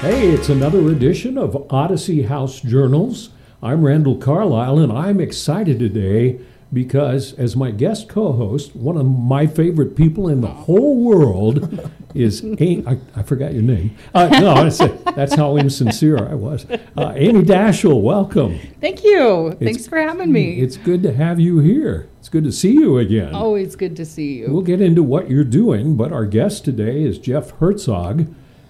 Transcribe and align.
Hey, 0.00 0.28
it's 0.30 0.48
another 0.48 0.88
edition 0.90 1.36
of 1.36 1.66
Odyssey 1.72 2.22
House 2.22 2.60
Journals. 2.60 3.30
I'm 3.60 3.84
Randall 3.84 4.16
Carlisle, 4.16 4.78
and 4.78 4.92
I'm 4.92 5.20
excited 5.20 5.80
today 5.80 6.38
because, 6.72 7.32
as 7.34 7.56
my 7.56 7.72
guest 7.72 8.08
co 8.08 8.32
host, 8.32 8.76
one 8.76 8.96
of 8.96 9.06
my 9.06 9.46
favorite 9.46 9.96
people 9.96 10.28
in 10.28 10.40
the 10.40 10.46
whole 10.46 10.96
world 11.02 11.90
is 12.14 12.44
Amy. 12.44 12.84
I, 12.86 12.98
I 13.16 13.22
forgot 13.22 13.52
your 13.52 13.62
name. 13.62 13.96
Uh, 14.14 14.28
no, 14.28 14.54
that's, 14.68 14.78
that's 15.14 15.34
how 15.34 15.56
insincere 15.56 16.18
I 16.28 16.34
was. 16.34 16.64
Uh, 16.96 17.12
Amy 17.16 17.42
Daschel, 17.42 18.00
welcome. 18.00 18.58
Thank 18.80 19.02
you. 19.02 19.56
Thanks 19.60 19.86
for 19.86 19.98
having 19.98 20.30
me. 20.32 20.60
It's 20.60 20.76
good 20.76 21.02
to 21.02 21.12
have 21.12 21.40
you 21.40 21.58
here. 21.58 22.08
It's 22.28 22.32
good 22.34 22.44
to 22.44 22.52
see 22.52 22.72
you 22.72 22.98
again. 22.98 23.34
Always 23.34 23.74
good 23.74 23.96
to 23.96 24.04
see 24.04 24.40
you. 24.40 24.52
We'll 24.52 24.60
get 24.60 24.82
into 24.82 25.02
what 25.02 25.30
you're 25.30 25.44
doing, 25.44 25.96
but 25.96 26.12
our 26.12 26.26
guest 26.26 26.62
today 26.62 27.02
is 27.02 27.18
Jeff 27.18 27.52
Herzog. 27.52 28.26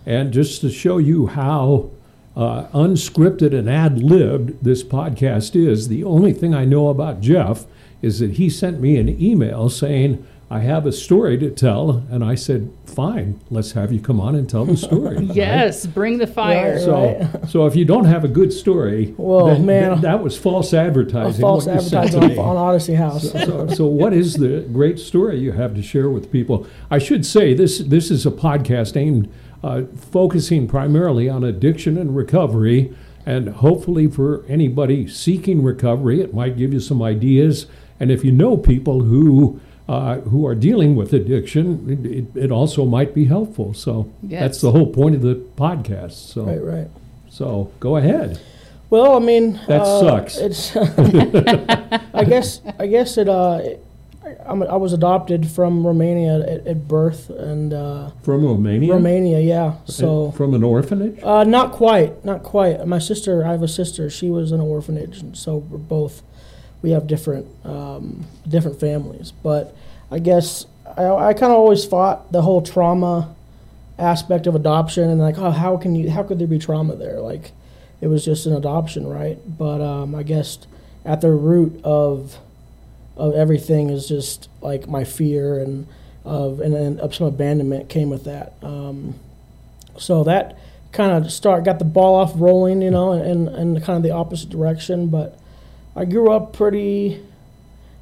And 0.07 0.33
just 0.33 0.61
to 0.61 0.71
show 0.71 0.99
you 0.99 1.27
how 1.27 1.91
uh, 2.37 2.69
unscripted 2.69 3.53
and 3.53 3.69
ad 3.69 4.01
libbed 4.01 4.63
this 4.63 4.85
podcast 4.85 5.57
is, 5.57 5.89
the 5.89 6.05
only 6.05 6.33
thing 6.33 6.55
I 6.55 6.65
know 6.65 6.89
about 6.89 7.21
Jeff 7.21 7.67
is 8.01 8.21
that 8.21 8.35
he 8.35 8.49
sent 8.49 8.79
me 8.79 8.97
an 8.97 9.21
email 9.21 9.69
saying, 9.69 10.25
I 10.51 10.61
have 10.61 10.87
a 10.87 10.93
story 10.93 11.37
to 11.39 11.51
tell. 11.51 12.07
And 12.11 12.25
I 12.25 12.35
said, 12.35 12.71
fine, 12.87 13.41
let's 13.51 13.73
have 13.73 13.93
you 13.93 14.01
come 14.01 14.19
on 14.21 14.35
and 14.35 14.49
tell 14.49 14.65
the 14.65 14.77
story. 14.89 15.25
yes, 15.25 15.85
right? 15.85 15.95
bring 15.95 16.19
the 16.19 16.27
fire. 16.27 16.75
Right, 16.75 16.81
so, 16.81 17.19
right. 17.19 17.49
so 17.49 17.67
if 17.67 17.77
you 17.77 17.85
don't 17.85 18.07
have 18.07 18.25
a 18.25 18.29
good 18.29 18.53
story, 18.53 19.15
well, 19.19 19.47
then, 19.47 19.67
man, 19.67 19.91
then 19.91 20.01
that 20.03 20.23
was 20.23 20.39
false 20.39 20.73
advertising. 20.73 21.41
False 21.41 21.67
advertising 21.67 22.39
on, 22.39 22.39
on, 22.39 22.57
Odyssey 22.57 22.95
House. 22.95 23.31
so, 23.31 23.39
so, 23.39 23.69
so, 23.69 23.87
what 23.87 24.15
is 24.15 24.35
the 24.35 24.67
great 24.73 24.99
story 24.99 25.39
you 25.39 25.53
have 25.53 25.75
to 25.75 25.83
share 25.83 26.09
with 26.09 26.33
people? 26.33 26.67
I 26.91 26.99
should 26.99 27.27
say 27.27 27.53
this 27.53 27.79
this 27.79 28.11
is 28.11 28.25
a 28.25 28.31
podcast 28.31 28.97
aimed 28.97 29.31
uh, 29.63 29.83
focusing 29.95 30.67
primarily 30.67 31.29
on 31.29 31.45
addiction 31.45 31.99
and 31.99 32.17
recovery. 32.17 32.95
And 33.27 33.51
hopefully, 33.51 34.07
for 34.07 34.45
anybody 34.49 35.07
seeking 35.07 35.63
recovery, 35.63 36.23
it 36.23 36.33
might 36.33 36.57
give 36.57 36.73
you 36.73 36.81
some 36.81 37.03
ideas. 37.03 37.67
And 38.01 38.11
if 38.11 38.25
you 38.25 38.33
know 38.33 38.57
people 38.57 39.03
who 39.03 39.61
uh, 39.89 40.21
who 40.21 40.47
are 40.47 40.55
dealing 40.55 40.97
with 40.97 41.13
addiction, 41.13 42.31
it, 42.35 42.45
it, 42.45 42.53
also 42.53 42.85
might 42.85 43.15
be 43.15 43.25
helpful. 43.25 43.73
So 43.73 44.13
yes. 44.23 44.41
that's 44.41 44.61
the 44.61 44.71
whole 44.71 44.93
point 44.93 45.15
of 45.15 45.23
the 45.23 45.37
podcast. 45.57 46.13
So 46.13 46.45
right, 46.45 46.63
right. 46.63 46.89
So 47.31 47.73
go 47.81 47.97
ahead. 47.97 48.41
Well, 48.91 49.17
I 49.17 49.21
mean, 49.21 49.61
that 49.67 49.83
uh, 49.83 50.01
sucks. 50.01 50.37
It's. 50.37 50.77
I 52.15 52.25
guess. 52.25 52.61
I 52.79 52.87
guess 52.87 53.17
it. 53.19 53.29
Uh, 53.29 53.61
I'm, 54.45 54.63
i 54.63 54.77
was 54.77 54.93
adopted 54.93 55.51
from 55.51 55.87
Romania 55.87 56.41
at, 56.41 56.67
at 56.67 56.89
birth, 56.89 57.31
and 57.31 57.73
uh, 57.73 58.11
from 58.23 58.45
Romania. 58.45 58.93
Romania, 58.93 59.41
yeah. 59.41 59.75
So 59.87 60.33
from 60.33 60.55
an 60.55 60.63
orphanage. 60.63 61.23
Uh, 61.23 61.45
not 61.45 61.73
quite, 61.73 62.25
not 62.25 62.43
quite. 62.43 62.87
My 62.87 62.99
sister, 62.99 63.45
I 63.47 63.53
have 63.53 63.63
a 63.63 63.69
sister. 63.69 64.11
She 64.11 64.31
was 64.31 64.53
in 64.53 64.61
an 64.61 64.67
orphanage, 64.67 65.21
and 65.21 65.37
so 65.37 65.57
we're 65.57 65.79
both. 65.79 66.23
We 66.83 66.91
have 66.91 67.07
different 67.07 67.47
um, 67.65 68.25
different 68.47 68.79
families, 68.81 69.33
but 69.43 69.77
I 70.11 70.19
guess 70.19 70.67
I, 70.97 71.07
I 71.07 71.33
kind 71.35 71.53
of 71.53 71.59
always 71.59 71.85
fought 71.85 72.31
the 72.33 72.43
whole 72.43 72.63
trauma 72.63 73.35
aspect 73.99 74.47
of 74.47 74.55
adoption, 74.55 75.11
and 75.11 75.21
like, 75.21 75.39
oh, 75.39 75.51
how 75.51 75.77
can 75.77 75.95
you? 75.95 76.11
How 76.11 76.23
could 76.23 76.39
there 76.39 76.47
be 76.47 76.59
trauma 76.59 76.95
there? 76.95 77.21
Like, 77.21 77.53
it 78.01 78.07
was 78.07 78.25
just 78.25 78.47
an 78.47 78.55
adoption, 78.55 79.07
right? 79.07 79.39
But 79.47 79.81
um, 79.81 80.15
I 80.15 80.23
guess 80.23 80.59
at 81.05 81.21
the 81.21 81.31
root 81.31 81.81
of 81.85 82.39
of 83.17 83.35
everything 83.35 83.91
is 83.91 84.07
just 84.07 84.49
like 84.61 84.89
my 84.89 85.03
fear 85.03 85.59
and 85.59 85.87
of 86.25 86.61
and 86.61 86.73
then 86.73 87.01
of 87.01 87.15
some 87.15 87.27
abandonment 87.27 87.89
came 87.89 88.11
with 88.11 88.25
that. 88.25 88.53
Um, 88.63 89.19
so 89.99 90.23
that 90.25 90.57
kind 90.93 91.13
of 91.13 91.33
start 91.33 91.65
got 91.65 91.79
the 91.79 91.85
ball 91.85 92.15
off 92.15 92.33
rolling, 92.37 92.83
you 92.83 92.91
know, 92.91 93.13
and 93.13 93.49
and 93.49 93.83
kind 93.83 93.97
of 93.97 94.03
the 94.03 94.13
opposite 94.13 94.51
direction. 94.51 95.09
But 95.09 95.39
I 95.99 96.05
grew 96.05 96.31
up 96.31 96.53
pretty, 96.53 97.21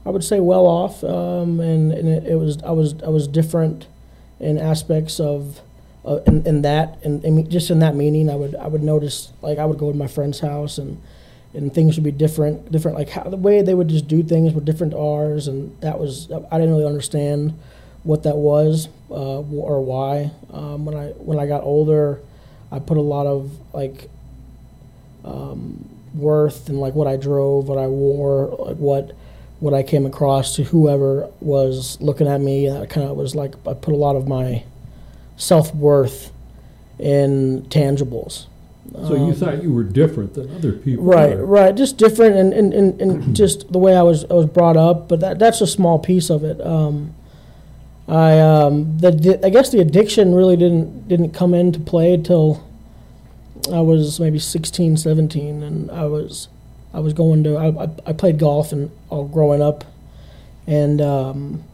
I 0.04 0.10
would 0.10 0.22
say, 0.22 0.38
well 0.38 0.66
off, 0.66 1.02
um, 1.02 1.60
and 1.60 1.92
and 1.92 2.06
it, 2.06 2.26
it, 2.26 2.34
was 2.36 2.62
I 2.62 2.70
was 2.70 2.94
I 3.02 3.08
was 3.08 3.26
different 3.26 3.86
in 4.38 4.58
aspects 4.58 5.18
of. 5.18 5.60
Uh, 6.04 6.22
in, 6.28 6.46
in 6.46 6.62
that, 6.62 6.96
and 7.02 7.50
just 7.50 7.68
in 7.68 7.80
that 7.80 7.96
meaning, 7.96 8.30
I 8.30 8.36
would 8.36 8.54
I 8.54 8.68
would 8.68 8.84
notice 8.84 9.32
like 9.42 9.58
I 9.58 9.64
would 9.64 9.76
go 9.76 9.90
to 9.90 9.98
my 9.98 10.06
friend's 10.06 10.38
house 10.38 10.78
and 10.78 11.02
and 11.52 11.74
things 11.74 11.96
would 11.96 12.04
be 12.04 12.12
different, 12.12 12.70
different 12.70 12.96
like 12.96 13.08
how 13.08 13.24
the 13.24 13.36
way 13.36 13.60
they 13.60 13.74
would 13.74 13.88
just 13.88 14.06
do 14.06 14.22
things 14.22 14.52
were 14.52 14.60
different 14.60 14.92
to 14.92 14.98
ours, 14.98 15.48
and 15.48 15.76
that 15.80 15.98
was 15.98 16.30
I 16.30 16.58
didn't 16.58 16.70
really 16.70 16.86
understand 16.86 17.58
what 18.04 18.22
that 18.22 18.36
was 18.36 18.88
uh, 19.10 19.40
or 19.40 19.80
why. 19.80 20.30
Um, 20.52 20.84
when 20.84 20.94
I 20.94 21.06
when 21.12 21.40
I 21.40 21.46
got 21.46 21.64
older, 21.64 22.20
I 22.70 22.78
put 22.78 22.98
a 22.98 23.02
lot 23.02 23.26
of 23.26 23.50
like 23.72 24.08
um, 25.24 25.95
worth 26.16 26.69
and 26.69 26.81
like 26.81 26.94
what 26.94 27.06
I 27.06 27.16
drove, 27.16 27.69
what 27.69 27.78
I 27.78 27.87
wore, 27.87 28.56
like 28.59 28.77
what 28.77 29.16
what 29.59 29.72
I 29.72 29.82
came 29.82 30.04
across 30.04 30.56
to 30.56 30.65
whoever 30.65 31.31
was 31.41 31.99
looking 32.00 32.27
at 32.27 32.41
me. 32.41 32.69
That 32.69 32.91
kind 32.91 33.09
of 33.09 33.16
was 33.16 33.34
like 33.34 33.54
I 33.66 33.75
put 33.75 33.94
a 33.94 33.97
lot 33.97 34.16
of 34.16 34.28
my 34.28 34.65
self 35.37 35.75
worth 35.75 36.32
in 36.99 37.62
tangibles. 37.69 38.47
So 38.93 39.15
you 39.15 39.25
um, 39.25 39.34
thought 39.34 39.62
you 39.62 39.72
were 39.72 39.82
different 39.82 40.34
than 40.34 40.55
other 40.55 40.72
people, 40.72 41.05
right? 41.05 41.32
Are. 41.32 41.44
Right, 41.44 41.75
just 41.75 41.99
different, 41.99 42.37
and, 42.37 42.53
and, 42.53 42.72
and, 42.72 43.00
and 43.00 43.37
just 43.37 43.72
the 43.72 43.78
way 43.78 43.97
I 43.97 44.03
was 44.03 44.25
I 44.25 44.34
was 44.34 44.47
brought 44.47 44.76
up. 44.76 45.09
But 45.09 45.21
that 45.21 45.38
that's 45.38 45.60
a 45.60 45.66
small 45.66 45.99
piece 45.99 46.31
of 46.31 46.44
it. 46.44 46.60
Um, 46.65 47.15
I 48.09 48.38
um, 48.38 48.99
the, 48.99 49.41
I 49.44 49.50
guess 49.50 49.71
the 49.71 49.81
addiction 49.81 50.34
really 50.34 50.56
didn't 50.56 51.09
didn't 51.09 51.31
come 51.31 51.55
into 51.55 51.81
play 51.81 52.15
until 52.15 52.66
I 53.72 53.81
was 53.81 54.21
maybe 54.21 54.39
16, 54.39 54.97
17, 54.97 55.62
and 55.62 55.91
I 55.91 56.05
was 56.05 56.49
I 56.94 57.00
was 57.00 57.12
going 57.12 57.44
to 57.44 57.56
I, 57.56 57.89
I 58.06 58.12
played 58.12 58.39
golf 58.39 58.72
and 58.72 58.91
all 59.11 59.27
growing 59.27 59.61
up, 59.61 59.84
and 60.67 61.00
um, 61.00 61.65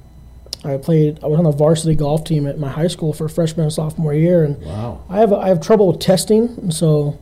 I 0.64 0.76
played. 0.76 1.22
I 1.22 1.26
was 1.26 1.38
on 1.38 1.44
the 1.44 1.52
varsity 1.52 1.94
golf 1.94 2.24
team 2.24 2.46
at 2.46 2.58
my 2.58 2.68
high 2.68 2.86
school 2.86 3.12
for 3.12 3.28
freshman 3.28 3.64
and 3.64 3.72
sophomore 3.72 4.14
year, 4.14 4.44
and 4.44 4.60
wow. 4.62 5.02
I 5.08 5.18
have 5.18 5.32
I 5.32 5.48
have 5.48 5.60
trouble 5.60 5.88
with 5.88 6.00
testing, 6.00 6.48
and 6.60 6.74
so 6.74 7.18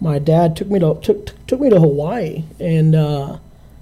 my 0.00 0.18
dad 0.18 0.56
took 0.56 0.68
me 0.68 0.78
to 0.80 0.98
took 1.02 1.46
took 1.46 1.60
me 1.60 1.70
to 1.70 1.78
Hawaii, 1.78 2.44
and 2.58 2.94
uh, 2.94 3.38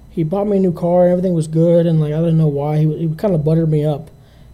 he 0.09 0.23
bought 0.23 0.47
me 0.47 0.57
a 0.57 0.59
new 0.59 0.73
car. 0.73 1.03
And 1.03 1.11
everything 1.11 1.33
was 1.33 1.47
good, 1.47 1.85
and 1.85 1.99
like 1.99 2.13
I 2.13 2.19
didn't 2.19 2.37
know 2.37 2.47
why 2.47 2.77
he 2.77 3.07
he 3.07 3.15
kind 3.15 3.33
of 3.33 3.43
buttered 3.43 3.69
me 3.69 3.85
up. 3.85 4.09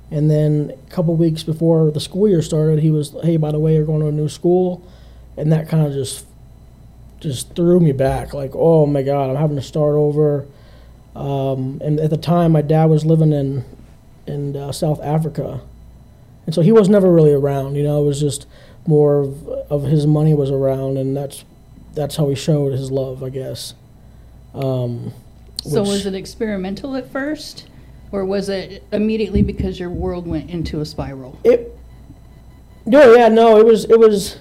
And 0.10 0.32
then 0.32 0.72
a 0.72 0.90
couple 0.90 1.16
weeks 1.16 1.44
before 1.44 1.92
the 1.92 2.00
school 2.00 2.30
year 2.30 2.42
started, 2.42 2.80
he 2.80 2.92
was, 2.92 3.16
"Hey, 3.24 3.38
by 3.38 3.52
the 3.52 3.60
way, 3.60 3.76
you're 3.76 3.86
going 3.86 4.00
to 4.02 4.08
a 4.08 4.12
new 4.12 4.30
school," 4.30 4.82
and 5.38 5.52
that 5.52 5.70
kind 5.70 5.86
of 5.86 5.94
just 5.94 6.26
just 7.20 7.56
threw 7.56 7.80
me 7.80 7.92
back. 7.92 8.34
Like, 8.34 8.52
oh 8.54 8.86
my 8.86 9.04
God, 9.04 9.30
I'm 9.30 9.36
having 9.36 9.56
to 9.56 9.62
start 9.62 9.96
over. 9.96 10.46
Um, 11.16 11.82
and 11.84 12.00
at 12.00 12.10
the 12.10 12.18
time, 12.18 12.52
my 12.52 12.62
dad 12.62 12.86
was 12.86 13.06
living 13.06 13.32
in 13.32 13.66
in 14.28 14.56
uh, 14.56 14.72
South 14.72 15.02
Africa, 15.02 15.62
and 16.46 16.54
so 16.54 16.62
he 16.62 16.72
was 16.72 16.90
never 16.90 17.12
really 17.12 17.34
around. 17.34 17.76
You 17.76 17.84
know, 17.84 18.02
it 18.02 18.06
was 18.06 18.20
just 18.20 18.46
more 18.86 19.20
of, 19.20 19.48
of 19.48 19.84
his 19.84 20.06
money 20.06 20.34
was 20.34 20.52
around, 20.52 20.98
and 20.98 21.16
that's 21.16 21.44
that's 21.94 22.16
how 22.16 22.30
he 22.30 22.36
showed 22.36 22.74
his 22.74 22.92
love, 22.92 23.24
I 23.24 23.30
guess. 23.30 23.74
Um, 24.54 25.14
so 25.64 25.82
was 25.82 26.06
it 26.06 26.14
experimental 26.14 26.96
at 26.96 27.12
first, 27.12 27.68
or 28.12 28.24
was 28.26 28.50
it 28.50 28.84
immediately 28.92 29.42
because 29.42 29.80
your 29.80 29.90
world 29.90 30.28
went 30.28 30.50
into 30.50 30.82
a 30.82 30.86
spiral? 30.86 31.40
It. 31.44 31.76
No, 32.86 33.14
yeah, 33.16 33.28
no, 33.28 33.60
it 33.60 33.66
was 33.66 33.86
it 33.86 34.00
was. 34.00 34.38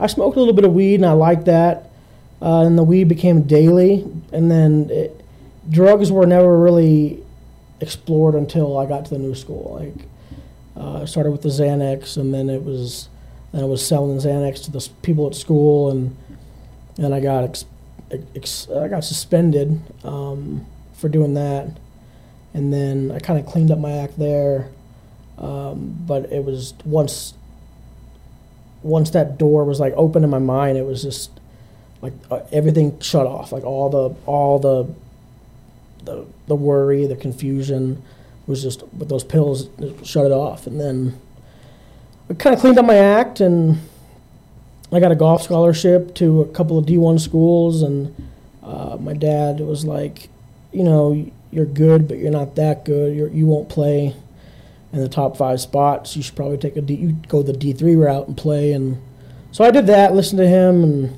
I 0.00 0.06
smoked 0.06 0.36
a 0.36 0.40
little 0.40 0.54
bit 0.54 0.64
of 0.64 0.72
weed, 0.72 0.96
and 0.96 1.06
I 1.06 1.12
liked 1.12 1.44
that, 1.44 1.90
uh, 2.40 2.62
and 2.62 2.78
the 2.78 2.82
weed 2.82 3.04
became 3.04 3.42
daily, 3.42 4.06
and 4.32 4.50
then 4.50 4.88
it, 4.90 5.22
drugs 5.68 6.10
were 6.10 6.26
never 6.26 6.58
really 6.58 7.22
explored 7.80 8.34
until 8.34 8.78
I 8.78 8.86
got 8.86 9.04
to 9.04 9.10
the 9.10 9.18
new 9.18 9.34
school. 9.34 9.78
Like, 9.78 10.06
uh, 10.74 11.04
started 11.04 11.32
with 11.32 11.42
the 11.42 11.50
Xanax, 11.50 12.16
and 12.16 12.32
then 12.32 12.48
it 12.48 12.64
was, 12.64 13.10
then 13.52 13.62
I 13.62 13.66
was 13.66 13.86
selling 13.86 14.16
Xanax 14.16 14.64
to 14.64 14.70
the 14.70 14.88
people 15.02 15.26
at 15.26 15.34
school, 15.34 15.90
and 15.90 16.16
and 16.96 17.14
I 17.14 17.20
got 17.20 17.44
ex, 17.44 17.64
ex, 18.34 18.68
I 18.70 18.88
got 18.88 19.04
suspended 19.04 19.80
um, 20.04 20.66
for 20.94 21.08
doing 21.08 21.34
that, 21.34 21.68
and 22.54 22.72
then 22.72 23.10
I 23.10 23.18
kind 23.18 23.38
of 23.38 23.46
cleaned 23.46 23.70
up 23.70 23.78
my 23.78 23.92
act 23.92 24.18
there, 24.18 24.70
um, 25.38 25.96
but 26.06 26.32
it 26.32 26.44
was 26.44 26.74
once. 26.84 27.34
Once 28.82 29.10
that 29.10 29.38
door 29.38 29.64
was 29.64 29.78
like 29.80 29.92
open 29.96 30.24
in 30.24 30.30
my 30.30 30.38
mind, 30.38 30.78
it 30.78 30.86
was 30.86 31.02
just 31.02 31.30
like 32.02 32.12
uh, 32.30 32.40
everything 32.52 32.98
shut 33.00 33.26
off. 33.26 33.52
Like 33.52 33.64
all 33.64 33.88
the 33.90 34.14
all 34.26 34.58
the 34.58 34.92
the 36.04 36.26
the 36.46 36.56
worry, 36.56 37.06
the 37.06 37.16
confusion 37.16 38.02
was 38.46 38.62
just 38.62 38.82
with 38.92 39.08
those 39.08 39.24
pills 39.24 39.68
shut 40.02 40.26
it 40.26 40.32
off. 40.32 40.66
And 40.66 40.80
then 40.80 41.18
I 42.28 42.34
kind 42.34 42.54
of 42.54 42.60
cleaned 42.60 42.78
up 42.78 42.84
my 42.84 42.96
act, 42.96 43.40
and 43.40 43.78
I 44.92 45.00
got 45.00 45.12
a 45.12 45.16
golf 45.16 45.42
scholarship 45.42 46.14
to 46.16 46.42
a 46.42 46.48
couple 46.48 46.78
of 46.78 46.86
D1 46.86 47.20
schools. 47.20 47.82
And 47.82 48.14
uh, 48.62 48.96
my 49.00 49.14
dad 49.14 49.60
was 49.60 49.84
like, 49.84 50.28
you 50.72 50.82
know, 50.82 51.30
you're 51.50 51.66
good, 51.66 52.08
but 52.08 52.18
you're 52.18 52.30
not 52.30 52.56
that 52.56 52.84
good. 52.84 53.16
You're, 53.16 53.28
you 53.28 53.46
won't 53.46 53.68
play 53.68 54.14
in 54.92 55.00
the 55.00 55.08
top 55.08 55.36
five 55.36 55.60
spots. 55.60 56.16
You 56.16 56.22
should 56.22 56.36
probably 56.36 56.58
take 56.58 56.76
a 56.76 56.80
D, 56.80 56.94
you 56.94 57.12
go 57.28 57.42
the 57.42 57.52
D 57.52 57.72
three 57.72 57.96
route 57.96 58.28
and 58.28 58.36
play. 58.36 58.72
And 58.72 59.00
so 59.52 59.64
I 59.64 59.70
did 59.70 59.86
that. 59.86 60.14
Listened 60.14 60.38
to 60.38 60.48
him, 60.48 60.82
and 60.84 61.16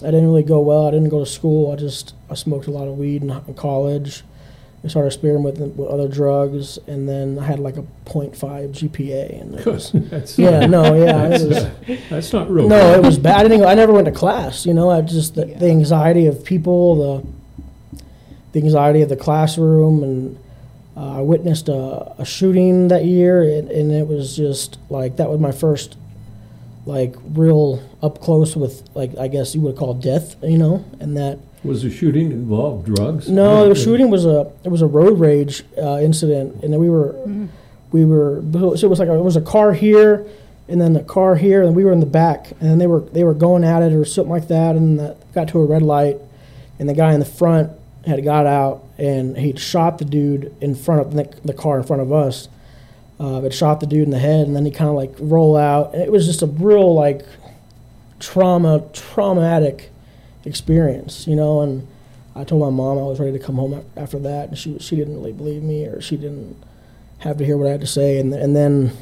I 0.00 0.06
didn't 0.06 0.26
really 0.26 0.42
go 0.42 0.60
well. 0.60 0.86
I 0.86 0.90
didn't 0.90 1.08
go 1.08 1.20
to 1.20 1.30
school. 1.30 1.72
I 1.72 1.76
just 1.76 2.14
I 2.30 2.34
smoked 2.34 2.66
a 2.66 2.70
lot 2.70 2.88
of 2.88 2.98
weed 2.98 3.22
in, 3.22 3.30
in 3.30 3.54
college. 3.54 4.24
I 4.84 4.88
started 4.88 5.08
experimenting 5.08 5.62
with, 5.62 5.76
with 5.76 5.88
other 5.90 6.08
drugs, 6.08 6.76
and 6.88 7.08
then 7.08 7.38
I 7.38 7.44
had 7.44 7.60
like 7.60 7.76
a 7.76 7.84
0.5 8.04 8.34
GPA. 8.72 9.40
And 9.40 9.54
it 9.54 9.66
was, 9.66 9.92
that's, 9.94 10.36
yeah, 10.36 10.66
no, 10.66 10.94
yeah, 10.94 11.26
it 11.26 11.28
that's, 11.30 11.44
was, 11.44 11.56
uh, 11.56 11.96
that's 12.10 12.32
not 12.32 12.50
real. 12.50 12.68
no, 12.68 12.76
bad. 12.76 12.98
it 12.98 13.06
was 13.06 13.18
bad. 13.18 13.46
I 13.46 13.48
didn't. 13.48 13.64
I 13.64 13.74
never 13.74 13.92
went 13.92 14.06
to 14.06 14.12
class. 14.12 14.66
You 14.66 14.74
know, 14.74 14.90
I 14.90 15.00
just 15.02 15.36
the, 15.36 15.44
the 15.44 15.70
anxiety 15.70 16.26
of 16.26 16.44
people, 16.44 16.96
the 16.96 17.26
the 18.52 18.60
anxiety 18.60 19.02
of 19.02 19.08
the 19.08 19.16
classroom, 19.16 20.02
and 20.02 20.38
uh, 20.96 21.18
I 21.18 21.20
witnessed 21.20 21.68
a, 21.68 22.14
a 22.18 22.24
shooting 22.24 22.88
that 22.88 23.04
year, 23.04 23.42
and, 23.42 23.70
and 23.70 23.90
it 23.92 24.06
was 24.06 24.36
just 24.36 24.78
like 24.90 25.16
that 25.16 25.28
was 25.30 25.40
my 25.40 25.52
first 25.52 25.96
like 26.84 27.14
real 27.34 27.82
up 28.02 28.20
close 28.20 28.56
with 28.56 28.88
like 28.94 29.16
I 29.16 29.28
guess 29.28 29.54
you 29.54 29.60
would 29.62 29.76
call 29.76 29.94
death. 29.94 30.36
You 30.42 30.58
know, 30.58 30.84
and 31.00 31.16
that 31.16 31.38
Was 31.64 31.82
the 31.82 31.90
shooting 31.90 32.32
involved 32.32 32.86
drugs? 32.94 33.28
no, 33.28 33.68
the 33.68 33.74
shooting 33.74 34.10
was 34.10 34.26
a 34.26 34.50
it 34.64 34.68
was 34.68 34.82
a 34.82 34.86
road 34.86 35.18
rage 35.18 35.64
uh, 35.80 35.98
incident, 36.00 36.62
and 36.62 36.72
then 36.72 36.80
we 36.80 36.90
were 36.90 37.14
we 37.92 38.04
were 38.04 38.42
so 38.52 38.86
it 38.86 38.90
was 38.90 38.98
like 38.98 39.08
a, 39.08 39.14
it 39.14 39.22
was 39.22 39.36
a 39.36 39.40
car 39.42 39.72
here, 39.72 40.26
and 40.68 40.80
then 40.80 40.94
a 40.96 41.04
car 41.04 41.36
here, 41.36 41.62
and 41.62 41.74
we 41.76 41.84
were 41.84 41.92
in 41.92 42.00
the 42.00 42.06
back, 42.06 42.50
and 42.60 42.68
then 42.70 42.78
they 42.78 42.86
were 42.86 43.00
they 43.00 43.24
were 43.24 43.34
going 43.34 43.64
at 43.64 43.82
it 43.82 43.92
or 43.92 44.04
something 44.04 44.30
like 44.30 44.48
that, 44.48 44.76
and 44.76 44.98
that 44.98 45.32
got 45.32 45.48
to 45.48 45.58
a 45.60 45.64
red 45.64 45.82
light, 45.82 46.16
and 46.78 46.88
the 46.88 46.94
guy 46.94 47.12
in 47.14 47.20
the 47.20 47.26
front 47.26 47.70
had 48.06 48.22
got 48.24 48.46
out 48.46 48.84
and 48.98 49.36
he'd 49.36 49.58
shot 49.58 49.98
the 49.98 50.04
dude 50.04 50.54
in 50.60 50.74
front 50.74 51.00
of 51.00 51.14
the, 51.14 51.24
the 51.44 51.54
car 51.54 51.78
in 51.78 51.84
front 51.84 52.02
of 52.02 52.12
us. 52.12 52.48
Uh, 53.20 53.40
it 53.44 53.54
shot 53.54 53.78
the 53.80 53.86
dude 53.86 54.02
in 54.02 54.10
the 54.10 54.18
head, 54.18 54.46
and 54.46 54.56
then 54.56 54.64
he 54.64 54.70
kind 54.70 54.90
of 54.90 54.96
like 54.96 55.12
roll 55.20 55.56
out, 55.56 55.92
and 55.92 56.02
it 56.02 56.10
was 56.10 56.26
just 56.26 56.42
a 56.42 56.46
real 56.46 56.92
like 56.92 57.24
trauma 58.18 58.84
traumatic 58.92 59.90
experience, 60.44 61.26
you 61.28 61.36
know. 61.36 61.60
And 61.60 61.86
I 62.34 62.42
told 62.42 62.62
my 62.62 62.70
mom 62.70 62.98
I 62.98 63.02
was 63.02 63.20
ready 63.20 63.32
to 63.32 63.44
come 63.44 63.56
home 63.56 63.84
after 63.96 64.18
that, 64.18 64.48
and 64.48 64.58
she 64.58 64.76
she 64.80 64.96
didn't 64.96 65.14
really 65.14 65.32
believe 65.32 65.62
me, 65.62 65.84
or 65.84 66.00
she 66.00 66.16
didn't 66.16 66.56
have 67.18 67.36
to 67.38 67.44
hear 67.44 67.56
what 67.56 67.68
I 67.68 67.72
had 67.72 67.80
to 67.82 67.86
say, 67.86 68.18
and 68.18 68.34
and 68.34 68.56
then 68.56 68.96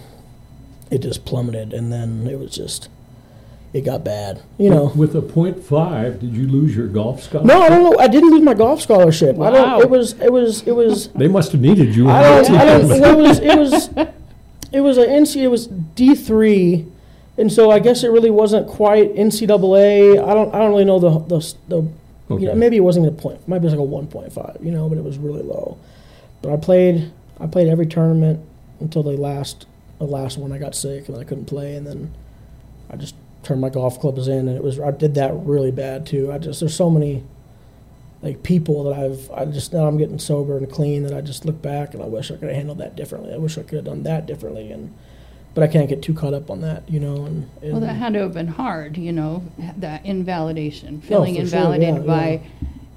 it 0.90 0.98
just 0.98 1.24
plummeted, 1.24 1.72
and 1.72 1.90
then 1.90 2.26
it 2.26 2.38
was 2.38 2.54
just 2.54 2.90
it 3.72 3.82
got 3.82 4.02
bad, 4.04 4.42
you 4.58 4.68
know. 4.70 4.92
With 4.96 5.14
a 5.14 5.22
point 5.22 5.62
five, 5.62 6.18
did 6.20 6.36
you 6.36 6.46
lose 6.48 6.74
your 6.74 6.88
golf 6.88 7.22
scholarship? 7.22 7.46
No, 7.46 7.62
I 7.62 7.68
don't 7.68 7.82
know. 7.84 7.98
I 7.98 8.08
didn't 8.08 8.30
lose 8.30 8.42
my 8.42 8.54
golf 8.54 8.80
scholarship. 8.82 9.36
I 9.36 9.38
Wow. 9.38 9.50
don't. 9.50 9.82
It 9.82 9.90
was. 9.90 10.12
It 10.20 10.32
was. 10.32 10.62
It 10.66 10.72
was. 10.72 11.08
They 11.14 11.28
must 11.28 11.52
have 11.52 11.60
needed 11.60 11.94
you. 11.94 12.08
I 12.10 12.22
don't. 12.42 12.50
I 12.56 12.64
don't. 12.64 12.90
It 12.90 13.16
was. 13.16 13.38
It 13.40 13.58
was. 13.58 13.90
It 14.72 14.80
was 14.80 14.98
a 14.98 15.06
NC. 15.06 15.36
It 15.42 15.48
was 15.48 15.66
D 15.66 16.14
three, 16.14 16.86
and 17.38 17.52
so 17.52 17.70
I 17.70 17.78
guess 17.80 18.02
it 18.04 18.10
really 18.10 18.30
wasn't 18.30 18.68
quite 18.68 19.14
NCAA. 19.16 20.12
I 20.22 20.34
don't. 20.34 20.54
I 20.54 20.58
don't 20.58 20.70
really 20.70 20.84
know 20.84 20.98
the 20.98 21.18
the. 21.20 21.54
the 21.68 21.76
you 21.76 22.46
know, 22.46 22.50
Okay. 22.52 22.54
maybe 22.54 22.76
it 22.76 22.80
wasn't 22.84 23.06
a 23.08 23.10
point. 23.10 23.40
Maybe 23.48 23.62
it 23.62 23.64
was 23.64 23.72
like 23.72 23.80
a 23.80 23.84
one 23.84 24.06
point 24.06 24.32
five. 24.32 24.58
You 24.62 24.70
know, 24.70 24.88
but 24.88 24.98
it 24.98 25.04
was 25.04 25.18
really 25.18 25.42
low. 25.42 25.78
But 26.42 26.52
I 26.52 26.56
played. 26.56 27.10
I 27.40 27.46
played 27.46 27.66
every 27.68 27.86
tournament 27.86 28.40
until 28.80 29.02
the 29.02 29.10
last. 29.16 29.66
The 29.98 30.06
last 30.06 30.38
one 30.38 30.50
I 30.50 30.56
got 30.58 30.74
sick 30.74 31.08
and 31.08 31.18
I 31.18 31.24
couldn't 31.24 31.44
play, 31.44 31.74
and 31.76 31.86
then 31.86 32.14
I 32.88 32.96
just 32.96 33.14
turned 33.42 33.60
my 33.60 33.68
golf 33.70 34.00
clubs 34.00 34.28
in, 34.28 34.48
and 34.48 34.56
it 34.56 34.62
was. 34.62 34.78
I 34.80 34.90
did 34.90 35.14
that 35.14 35.32
really 35.34 35.70
bad 35.70 36.06
too. 36.06 36.30
I 36.32 36.38
just 36.38 36.60
there's 36.60 36.74
so 36.74 36.90
many 36.90 37.24
like 38.22 38.42
people 38.42 38.84
that 38.84 38.98
I've 38.98 39.30
I 39.30 39.44
just 39.46 39.72
now 39.72 39.86
I'm 39.86 39.96
getting 39.96 40.18
sober 40.18 40.58
and 40.58 40.70
clean 40.70 41.04
that 41.04 41.14
I 41.14 41.20
just 41.22 41.44
look 41.46 41.62
back 41.62 41.94
and 41.94 42.02
I 42.02 42.06
wish 42.06 42.30
I 42.30 42.34
could 42.34 42.48
have 42.48 42.56
handled 42.56 42.78
that 42.78 42.94
differently. 42.96 43.32
I 43.32 43.38
wish 43.38 43.56
I 43.56 43.62
could 43.62 43.76
have 43.76 43.84
done 43.86 44.02
that 44.02 44.26
differently 44.26 44.70
and 44.70 44.94
but 45.54 45.64
I 45.64 45.66
can't 45.68 45.88
get 45.88 46.02
too 46.02 46.12
caught 46.14 46.34
up 46.34 46.48
on 46.50 46.60
that, 46.60 46.88
you 46.88 47.00
know. 47.00 47.24
And, 47.24 47.48
and 47.62 47.72
Well, 47.72 47.80
that 47.80 47.94
had 47.94 48.12
to 48.12 48.20
have 48.20 48.34
been 48.34 48.46
hard, 48.46 48.96
you 48.98 49.10
know, 49.10 49.42
that 49.78 50.04
invalidation, 50.06 51.00
feeling 51.00 51.34
for 51.34 51.38
sure, 51.40 51.44
invalidated 51.58 52.02
yeah, 52.02 52.06
by 52.06 52.40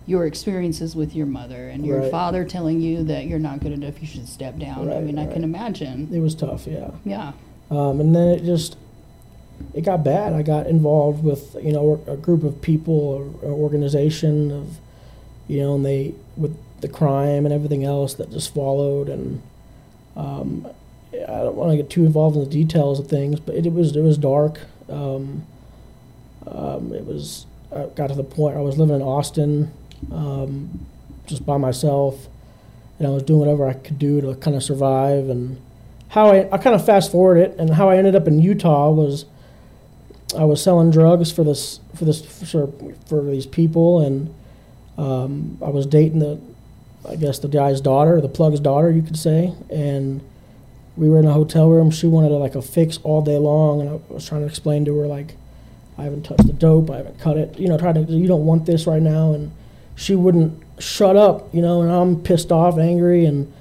your 0.05 0.25
experiences 0.27 0.95
with 0.95 1.15
your 1.15 1.25
mother 1.25 1.69
and 1.69 1.83
your 1.85 2.01
Right. 2.01 2.11
father 2.11 2.43
telling 2.45 2.79
you 2.81 3.03
that 3.05 3.25
you're 3.25 3.39
not 3.39 3.59
good 3.61 3.71
enough, 3.71 3.99
you 4.01 4.07
should 4.07 4.27
step 4.27 4.59
down. 4.59 4.87
I 4.89 4.95
Right, 4.95 5.03
mean, 5.05 5.17
I 5.17 5.25
can 5.25 5.43
imagine. 5.43 6.09
it 6.13 6.19
was 6.19 6.35
tough, 6.35 6.67
yeah. 6.67 6.91
Yeah. 7.05 7.31
Um, 7.71 7.99
and 8.01 8.13
then 8.15 8.27
it 8.27 8.43
just 8.43 8.75
it 9.73 9.81
got 9.81 10.03
bad. 10.03 10.33
I 10.33 10.41
got 10.41 10.67
involved 10.67 11.23
with 11.23 11.55
you 11.61 11.71
know 11.71 12.03
a 12.07 12.17
group 12.17 12.43
of 12.43 12.61
people, 12.61 13.33
or 13.43 13.49
organization 13.49 14.51
of 14.51 14.79
you 15.47 15.61
know, 15.61 15.75
and 15.75 15.85
they 15.85 16.13
with 16.37 16.57
the 16.81 16.87
crime 16.87 17.45
and 17.45 17.53
everything 17.53 17.83
else 17.83 18.13
that 18.15 18.31
just 18.31 18.53
followed. 18.53 19.09
And 19.09 19.41
um, 20.15 20.67
I 21.13 21.39
don't 21.39 21.55
want 21.55 21.71
to 21.71 21.77
get 21.77 21.89
too 21.89 22.05
involved 22.05 22.35
in 22.35 22.43
the 22.43 22.49
details 22.49 22.99
of 22.99 23.07
things, 23.07 23.39
but 23.39 23.55
it, 23.55 23.65
it 23.65 23.73
was 23.73 23.95
it 23.95 24.01
was 24.01 24.17
dark. 24.17 24.59
Um, 24.89 25.45
um, 26.47 26.93
it 26.93 27.05
was 27.05 27.45
I 27.75 27.85
got 27.95 28.07
to 28.07 28.15
the 28.15 28.23
point 28.23 28.57
I 28.57 28.61
was 28.61 28.77
living 28.77 28.95
in 28.95 29.01
Austin, 29.01 29.71
um, 30.11 30.85
just 31.25 31.45
by 31.45 31.57
myself, 31.57 32.27
and 32.99 33.07
I 33.07 33.11
was 33.11 33.23
doing 33.23 33.39
whatever 33.39 33.67
I 33.67 33.73
could 33.73 33.97
do 33.97 34.21
to 34.21 34.35
kind 34.35 34.55
of 34.55 34.63
survive. 34.63 35.29
And 35.29 35.59
how 36.09 36.27
I 36.27 36.47
I 36.51 36.57
kind 36.57 36.75
of 36.75 36.85
fast 36.85 37.11
forward 37.11 37.37
it, 37.37 37.55
and 37.57 37.71
how 37.71 37.89
I 37.89 37.97
ended 37.97 38.15
up 38.15 38.27
in 38.27 38.39
Utah 38.39 38.91
was 38.91 39.25
I 40.35 40.43
was 40.43 40.61
selling 40.61 40.91
drugs 40.91 41.31
for 41.31 41.43
this 41.43 41.79
for 41.95 42.05
this 42.05 42.21
for, 42.51 42.67
for 43.07 43.23
these 43.23 43.45
people, 43.45 44.01
and 44.01 44.33
um, 44.97 45.57
I 45.63 45.69
was 45.69 45.85
dating 45.85 46.19
the 46.19 46.39
I 47.07 47.15
guess 47.15 47.39
the 47.39 47.47
guy's 47.47 47.81
daughter, 47.81 48.21
the 48.21 48.29
plug's 48.29 48.59
daughter, 48.59 48.89
you 48.89 49.01
could 49.01 49.17
say, 49.17 49.53
and 49.69 50.21
we 50.95 51.09
were 51.09 51.19
in 51.19 51.25
a 51.25 51.33
hotel 51.33 51.69
room. 51.69 51.91
She 51.91 52.07
wanted 52.07 52.29
like 52.29 52.55
a 52.55 52.61
fix 52.61 52.97
all 53.03 53.21
day 53.21 53.37
long, 53.37 53.81
and 53.81 53.89
I 53.89 53.99
was 54.13 54.27
trying 54.27 54.41
to 54.41 54.47
explain 54.47 54.85
to 54.85 54.97
her 54.99 55.07
like, 55.07 55.35
I 55.97 56.03
haven't 56.03 56.23
touched 56.23 56.47
the 56.47 56.53
dope, 56.53 56.89
I 56.89 56.97
haven't 56.97 57.19
cut 57.19 57.37
it, 57.37 57.59
you 57.59 57.67
know, 57.67 57.77
trying 57.77 58.05
to 58.05 58.11
you 58.11 58.27
don't 58.27 58.45
want 58.45 58.65
this 58.65 58.87
right 58.87 59.01
now, 59.01 59.33
and 59.33 59.51
she 59.95 60.15
wouldn't 60.15 60.61
shut 60.79 61.15
up, 61.15 61.53
you 61.53 61.61
know, 61.61 61.81
and 61.81 61.91
I'm 61.91 62.21
pissed 62.21 62.51
off, 62.51 62.77
angry, 62.77 63.25
and 63.25 63.51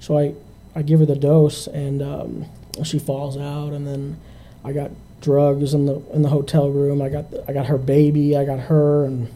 so 0.00 0.18
I 0.18 0.34
I 0.74 0.82
give 0.82 1.00
her 1.00 1.06
the 1.06 1.16
dose, 1.16 1.66
and 1.66 2.02
um, 2.02 2.46
she 2.84 2.98
falls 2.98 3.36
out, 3.36 3.72
and 3.72 3.86
then 3.86 4.18
I 4.64 4.72
got 4.72 4.90
drugs 5.22 5.72
in 5.72 5.86
the 5.86 6.02
in 6.12 6.22
the 6.22 6.28
hotel 6.28 6.68
room. 6.68 7.00
I 7.00 7.08
got 7.08 7.26
I 7.48 7.52
got 7.52 7.66
her 7.66 7.78
baby, 7.78 8.36
I 8.36 8.44
got 8.44 8.58
her, 8.60 9.04
and 9.04 9.28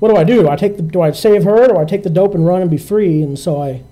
what 0.00 0.08
do 0.08 0.16
I 0.16 0.24
do? 0.24 0.48
I 0.48 0.56
take 0.56 0.76
the 0.76 0.82
do 0.82 1.00
I 1.00 1.12
save 1.12 1.44
her? 1.44 1.68
Do 1.68 1.78
I 1.78 1.84
take 1.84 2.02
the 2.02 2.10
dope 2.10 2.34
and 2.34 2.44
run 2.44 2.62
and 2.62 2.70
be 2.70 2.78
free? 2.78 3.22
And 3.22 3.38
so 3.38 3.62
I 3.62 3.82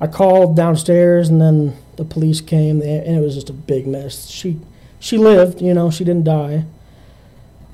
I 0.00 0.06
called 0.06 0.56
downstairs, 0.56 1.28
and 1.28 1.40
then 1.40 1.76
the 1.96 2.04
police 2.04 2.40
came, 2.40 2.80
and 2.80 3.16
it 3.16 3.20
was 3.20 3.34
just 3.34 3.50
a 3.50 3.52
big 3.52 3.86
mess. 3.86 4.28
She 4.28 4.58
she 4.98 5.16
lived, 5.16 5.62
you 5.62 5.74
know, 5.74 5.90
she 5.90 6.04
didn't 6.04 6.24
die, 6.24 6.64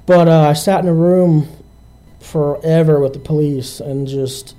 but 0.05 0.29
uh, 0.29 0.49
I 0.49 0.53
sat 0.53 0.81
in 0.81 0.89
a 0.89 0.95
room 0.95 1.49
forever 2.21 3.01
with 3.01 3.13
the 3.13 3.19
police 3.21 3.79
and 3.79 4.09
just 4.09 4.57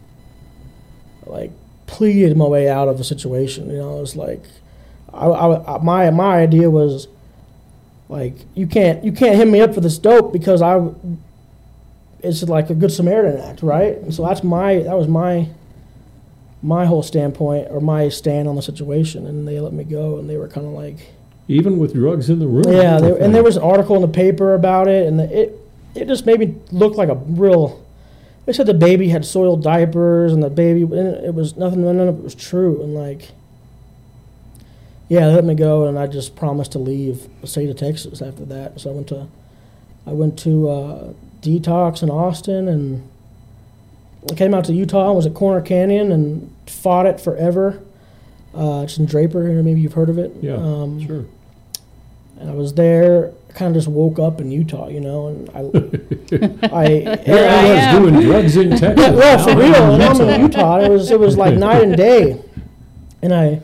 like 1.26 1.52
pleaded 1.86 2.38
my 2.38 2.46
way 2.46 2.70
out 2.70 2.88
of 2.88 2.98
the 2.98 3.04
situation. 3.04 3.70
You 3.70 3.78
know, 3.78 3.98
it 3.98 4.02
was 4.02 4.16
like 4.16 4.44
I, 5.14 5.28
I, 5.28 5.78
my 5.84 6.10
my 6.12 6.38
idea 6.38 6.70
was 6.70 7.08
like 8.10 8.36
you 8.56 8.68
can't 8.68 9.04
you 9.04 9.12
can't 9.12 9.36
hit 9.36 9.48
me 9.48 9.60
up 9.62 9.74
for 9.74 9.82
this 9.82 9.98
dope 9.98 10.32
because 10.32 10.62
I 10.62 10.90
it's 12.22 12.44
like 12.44 12.70
a 12.70 12.76
good 12.76 12.92
Samaritan 12.92 13.40
act, 13.42 13.62
right? 13.62 13.98
And 13.98 14.14
so 14.14 14.26
that's 14.26 14.44
my 14.44 14.76
that 14.80 14.98
was 14.98 15.08
my 15.08 15.50
my 16.62 16.86
whole 16.86 17.04
standpoint 17.04 17.68
or 17.70 17.80
my 17.80 18.10
stand 18.10 18.48
on 18.48 18.56
the 18.56 18.62
situation, 18.62 19.28
and 19.28 19.48
they 19.48 19.60
let 19.60 19.74
me 19.74 19.84
go, 19.84 20.18
and 20.18 20.30
they 20.30 20.38
were 20.38 20.48
kind 20.48 20.66
of 20.66 20.74
like, 20.74 20.98
Even 21.48 21.78
with 21.78 21.94
drugs 21.94 22.30
in 22.30 22.40
the 22.40 22.48
room. 22.48 22.66
yeah, 22.68 23.00
they, 23.00 23.20
and 23.20 23.34
there 23.34 23.44
was 23.52 23.58
an 23.58 23.64
article 23.64 23.96
in 23.96 24.02
the 24.02 24.08
paper 24.08 24.54
about 24.54 24.88
it, 24.88 25.08
and 25.08 25.22
it 25.22 25.56
it 25.96 26.08
just 26.08 26.26
made 26.26 26.40
me 26.40 26.56
look 26.72 26.96
like 26.96 27.10
a 27.10 27.16
real. 27.16 27.84
They 28.46 28.54
said 28.54 28.66
the 28.66 28.74
baby 28.74 29.10
had 29.10 29.26
soiled 29.26 29.62
diapers, 29.64 30.34
and 30.34 30.42
the 30.42 30.50
baby 30.50 30.84
and 30.84 30.94
it 31.26 31.34
was 31.34 31.56
nothing. 31.58 31.84
None 31.84 32.00
of 32.00 32.18
it 32.18 32.24
was 32.24 32.36
true, 32.36 32.82
and 32.82 32.96
like, 32.96 33.32
yeah, 35.10 35.28
they 35.28 35.34
let 35.36 35.46
me 35.46 35.56
go, 35.56 35.88
and 35.88 35.98
I 35.98 36.08
just 36.08 36.36
promised 36.36 36.72
to 36.74 36.80
leave 36.80 37.28
the 37.42 37.48
state 37.48 37.70
of 37.70 37.78
Texas 37.78 38.22
after 38.22 38.46
that. 38.46 38.80
So 38.80 38.90
I 38.90 38.94
went 38.94 39.08
to, 39.10 39.28
I 40.06 40.12
went 40.12 40.38
to 40.40 40.70
uh, 40.70 41.14
detox 41.42 42.04
in 42.04 42.10
Austin, 42.10 42.68
and 42.68 43.08
I 44.32 44.36
came 44.36 44.54
out 44.54 44.66
to 44.66 44.74
Utah. 44.74 45.08
and 45.08 45.16
Was 45.16 45.26
at 45.26 45.34
Corner 45.34 45.62
Canyon 45.62 46.12
and 46.12 46.54
fought 46.66 47.06
it 47.06 47.20
forever. 47.22 47.82
Uh, 48.56 48.82
it's 48.84 48.98
in 48.98 49.06
Draper. 49.06 49.44
Maybe 49.64 49.80
you've 49.82 49.94
heard 49.94 50.10
of 50.10 50.18
it. 50.18 50.34
Yeah, 50.42 50.56
Um, 50.56 51.06
sure. 51.06 51.26
and 52.40 52.50
I 52.50 52.54
was 52.54 52.74
there. 52.74 53.32
Kind 53.50 53.70
of 53.76 53.82
just 53.82 53.88
woke 53.88 54.20
up 54.20 54.40
in 54.40 54.52
Utah, 54.52 54.88
you 54.88 55.00
know, 55.00 55.28
and 55.30 55.50
I, 55.50 55.60
I, 56.72 56.88
Here 57.26 57.48
I 57.50 57.68
I 57.72 57.74
was 57.74 58.00
doing 58.12 58.22
drugs 58.24 58.56
in 58.58 58.70
Texas. 58.78 59.10
well, 59.16 59.44
for 59.44 59.56
real, 59.58 59.94
and 59.96 60.04
I'm 60.04 60.22
in 60.30 60.42
Utah. 60.42 60.78
It 60.80 60.90
was 60.90 61.10
it 61.10 61.20
was 61.20 61.38
like 61.38 61.56
night 61.56 61.82
and 61.84 61.98
day, 61.98 62.40
and 63.24 63.34
I 63.34 63.62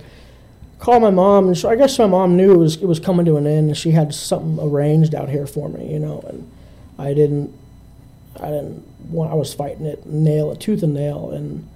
called 0.83 1.01
my 1.01 1.09
mom, 1.09 1.47
and 1.47 1.57
so 1.57 1.69
I 1.69 1.77
guess 1.77 1.97
my 1.97 2.07
mom 2.07 2.35
knew 2.35 2.55
it 2.55 2.57
was 2.57 2.75
it 2.75 2.85
was 2.85 2.99
coming 2.99 3.25
to 3.25 3.37
an 3.37 3.47
end, 3.47 3.69
and 3.69 3.77
she 3.77 3.91
had 3.91 4.13
something 4.13 4.59
arranged 4.61 5.15
out 5.15 5.29
here 5.29 5.47
for 5.47 5.69
me, 5.69 5.93
you 5.93 5.97
know, 5.97 6.19
and 6.27 6.51
I 6.99 7.13
didn't, 7.13 7.57
I 8.37 8.47
didn't 8.47 8.85
want. 9.09 9.31
I 9.31 9.35
was 9.35 9.53
fighting 9.53 9.85
it 9.85 10.05
nail, 10.05 10.51
a 10.51 10.57
tooth 10.57 10.83
and 10.83 10.93
nail, 10.93 11.31
and 11.31 11.69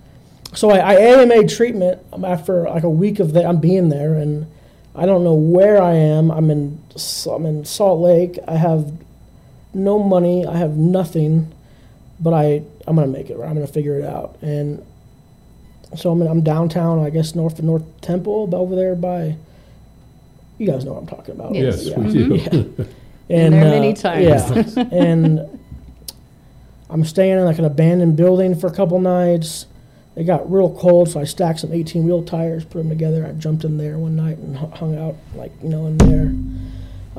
so 0.54 0.72
I, 0.72 0.80
I 0.80 0.96
AMA 0.96 1.48
treatment 1.48 2.02
um, 2.12 2.26
after 2.26 2.64
like 2.64 2.84
a 2.84 2.90
week 2.90 3.20
of 3.20 3.32
that. 3.32 3.46
I'm 3.46 3.62
being 3.62 3.88
there, 3.88 4.16
and 4.16 4.46
I 4.94 5.06
don't 5.06 5.24
know 5.24 5.36
where 5.36 5.82
I 5.82 5.94
am. 5.94 6.30
I'm 6.30 6.52
in 6.52 6.84
I'm 7.32 7.46
in 7.46 7.64
Salt 7.64 8.02
Lake. 8.02 8.38
I 8.46 8.58
have 8.58 8.92
no 9.74 10.00
money. 10.00 10.46
I 10.46 10.58
have 10.58 10.76
nothing, 10.76 11.54
but 12.20 12.34
I 12.34 12.62
I'm 12.86 12.98
gonna 12.98 13.08
make 13.08 13.30
it. 13.30 13.36
I'm 13.36 13.54
gonna 13.54 13.68
figure 13.68 13.98
it 13.98 14.04
out. 14.04 14.38
And 14.42 14.86
so 15.96 16.12
I'm 16.12 16.22
I'm 16.22 16.42
downtown. 16.42 17.00
I 17.00 17.10
guess 17.10 17.36
north 17.36 17.60
of 17.60 17.66
North 17.66 17.84
Temple, 18.02 18.48
but 18.48 18.58
over 18.58 18.76
there 18.76 18.96
by. 18.96 19.36
You 20.60 20.66
guys 20.66 20.84
know 20.86 20.94
what 20.94 21.02
I'm 21.02 21.08
talking 21.08 21.36
about. 21.36 21.54
Yes. 21.54 21.86
Yes, 21.86 21.96
Yeah. 21.96 22.00
we 22.00 22.14
do. 22.14 22.36
Yeah. 22.36 22.50
Been 23.28 23.52
there 23.52 23.66
many 23.66 23.92
uh, 23.92 23.96
times. 23.96 24.76
Yeah, 24.76 24.84
and 24.92 25.60
I'm 26.90 27.04
staying 27.06 27.38
in 27.38 27.46
like 27.46 27.60
an 27.60 27.66
abandoned 27.66 28.16
building 28.16 28.56
for 28.56 28.68
a 28.68 28.74
couple 28.74 29.00
nights. 29.00 29.68
It 30.16 30.24
got 30.24 30.52
real 30.52 30.76
cold, 30.80 31.10
so 31.10 31.20
I 31.20 31.26
stacked 31.26 31.60
some 31.60 31.72
18 31.72 32.04
wheel 32.06 32.24
tires, 32.24 32.66
put 32.66 32.80
them 32.80 32.90
together. 32.90 33.24
I 33.24 33.34
jumped 33.34 33.66
in 33.66 33.78
there 33.78 34.00
one 34.00 34.16
night 34.16 34.40
and 34.40 34.58
hung 34.58 34.98
out 34.98 35.16
like 35.36 35.52
you 35.62 35.70
know 35.70 35.86
in 35.86 35.98
there. 36.00 36.34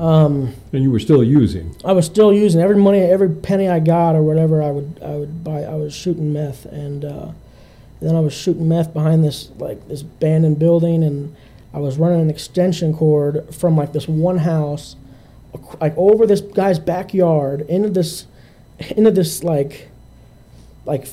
Um, 0.05 0.53
And 0.73 0.83
you 0.83 0.91
were 0.91 0.99
still 0.99 1.23
using. 1.23 1.75
I 1.85 1.93
was 1.93 2.05
still 2.05 2.33
using 2.33 2.59
every 2.61 2.75
money, 2.77 2.99
every 2.99 3.29
penny 3.29 3.69
I 3.69 3.79
got 3.79 4.15
or 4.15 4.23
whatever. 4.23 4.61
I 4.61 4.71
would 4.71 4.99
I 5.01 5.11
would 5.15 5.43
buy. 5.45 5.63
I 5.63 5.75
was 5.75 5.93
shooting 5.93 6.33
meth, 6.33 6.65
and 6.65 7.05
uh, 7.05 7.27
then 8.01 8.15
I 8.15 8.19
was 8.19 8.33
shooting 8.33 8.67
meth 8.67 8.93
behind 8.93 9.23
this 9.23 9.49
like 9.57 9.87
this 9.87 10.01
abandoned 10.01 10.59
building, 10.59 11.03
and 11.03 11.35
I 11.73 11.79
was 11.79 11.97
running 11.97 12.21
an 12.21 12.29
extension 12.29 12.93
cord 12.93 13.53
from 13.53 13.75
like 13.77 13.93
this 13.93 14.07
one 14.07 14.37
house, 14.39 14.95
like 15.81 15.93
over 15.97 16.25
this 16.25 16.41
guy's 16.41 16.79
backyard 16.79 17.61
into 17.61 17.89
this, 17.89 18.25
into 18.95 19.11
this 19.11 19.43
like, 19.43 19.89
like, 20.85 21.07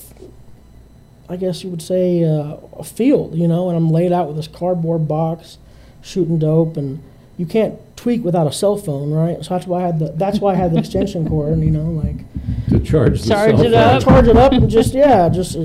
I 1.28 1.36
guess 1.36 1.64
you 1.64 1.70
would 1.70 1.82
say 1.82 2.22
uh, 2.24 2.56
a 2.78 2.84
field, 2.84 3.34
you 3.34 3.48
know. 3.48 3.68
And 3.68 3.76
I'm 3.76 3.90
laid 3.90 4.12
out 4.12 4.28
with 4.28 4.36
this 4.36 4.48
cardboard 4.48 5.08
box, 5.08 5.58
shooting 6.02 6.38
dope, 6.38 6.76
and 6.76 7.02
you 7.36 7.46
can't 7.46 7.74
tweak 7.96 8.22
without 8.24 8.46
a 8.46 8.52
cell 8.52 8.76
phone, 8.76 9.10
right? 9.10 9.44
So 9.44 9.54
that's 9.54 9.66
why 9.66 9.82
I 9.82 9.86
had 9.86 9.98
the 9.98 10.12
that's 10.12 10.38
why 10.38 10.52
I 10.52 10.54
had 10.54 10.72
the 10.72 10.78
extension 10.78 11.28
cord, 11.28 11.52
and 11.52 11.64
you 11.64 11.70
know, 11.72 11.90
like 11.90 12.68
To 12.68 12.78
charge 12.78 13.22
the 13.22 13.28
Charge 13.30 13.56
cell 13.56 13.60
it 13.66 13.72
phone. 13.72 13.74
up. 13.74 14.02
charge 14.04 14.28
it 14.28 14.36
up 14.36 14.52
and 14.52 14.70
just 14.70 14.94
yeah, 14.94 15.28
just. 15.28 15.56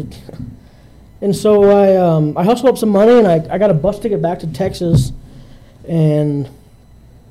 And 1.21 1.35
so 1.35 1.69
I 1.69 1.95
um, 1.97 2.35
I 2.35 2.43
hustled 2.43 2.69
up 2.69 2.77
some 2.77 2.89
money 2.89 3.19
and 3.19 3.27
I, 3.27 3.53
I 3.53 3.57
got 3.59 3.69
a 3.69 3.75
bus 3.75 3.99
ticket 3.99 4.21
back 4.21 4.39
to 4.39 4.47
Texas, 4.47 5.11
and 5.87 6.49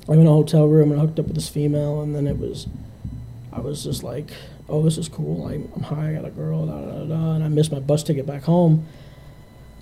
I'm 0.07 0.19
in 0.19 0.27
a 0.27 0.31
hotel 0.31 0.65
room 0.65 0.91
and 0.91 0.99
I 0.99 1.05
hooked 1.05 1.19
up 1.19 1.25
with 1.25 1.35
this 1.35 1.49
female, 1.49 2.01
and 2.01 2.15
then 2.15 2.25
it 2.25 2.37
was, 2.37 2.67
I 3.51 3.59
was 3.59 3.83
just 3.83 4.01
like, 4.01 4.31
oh, 4.69 4.81
this 4.81 4.97
is 4.97 5.09
cool. 5.09 5.45
I, 5.45 5.55
I'm 5.75 5.83
high, 5.83 6.11
I 6.11 6.13
got 6.13 6.25
a 6.25 6.31
girl, 6.31 6.65
da, 6.65 6.79
da, 6.79 7.03
da, 7.03 7.31
and 7.33 7.43
I 7.43 7.49
missed 7.49 7.71
my 7.71 7.79
bus 7.79 8.03
ticket 8.03 8.25
back 8.25 8.43
home. 8.43 8.87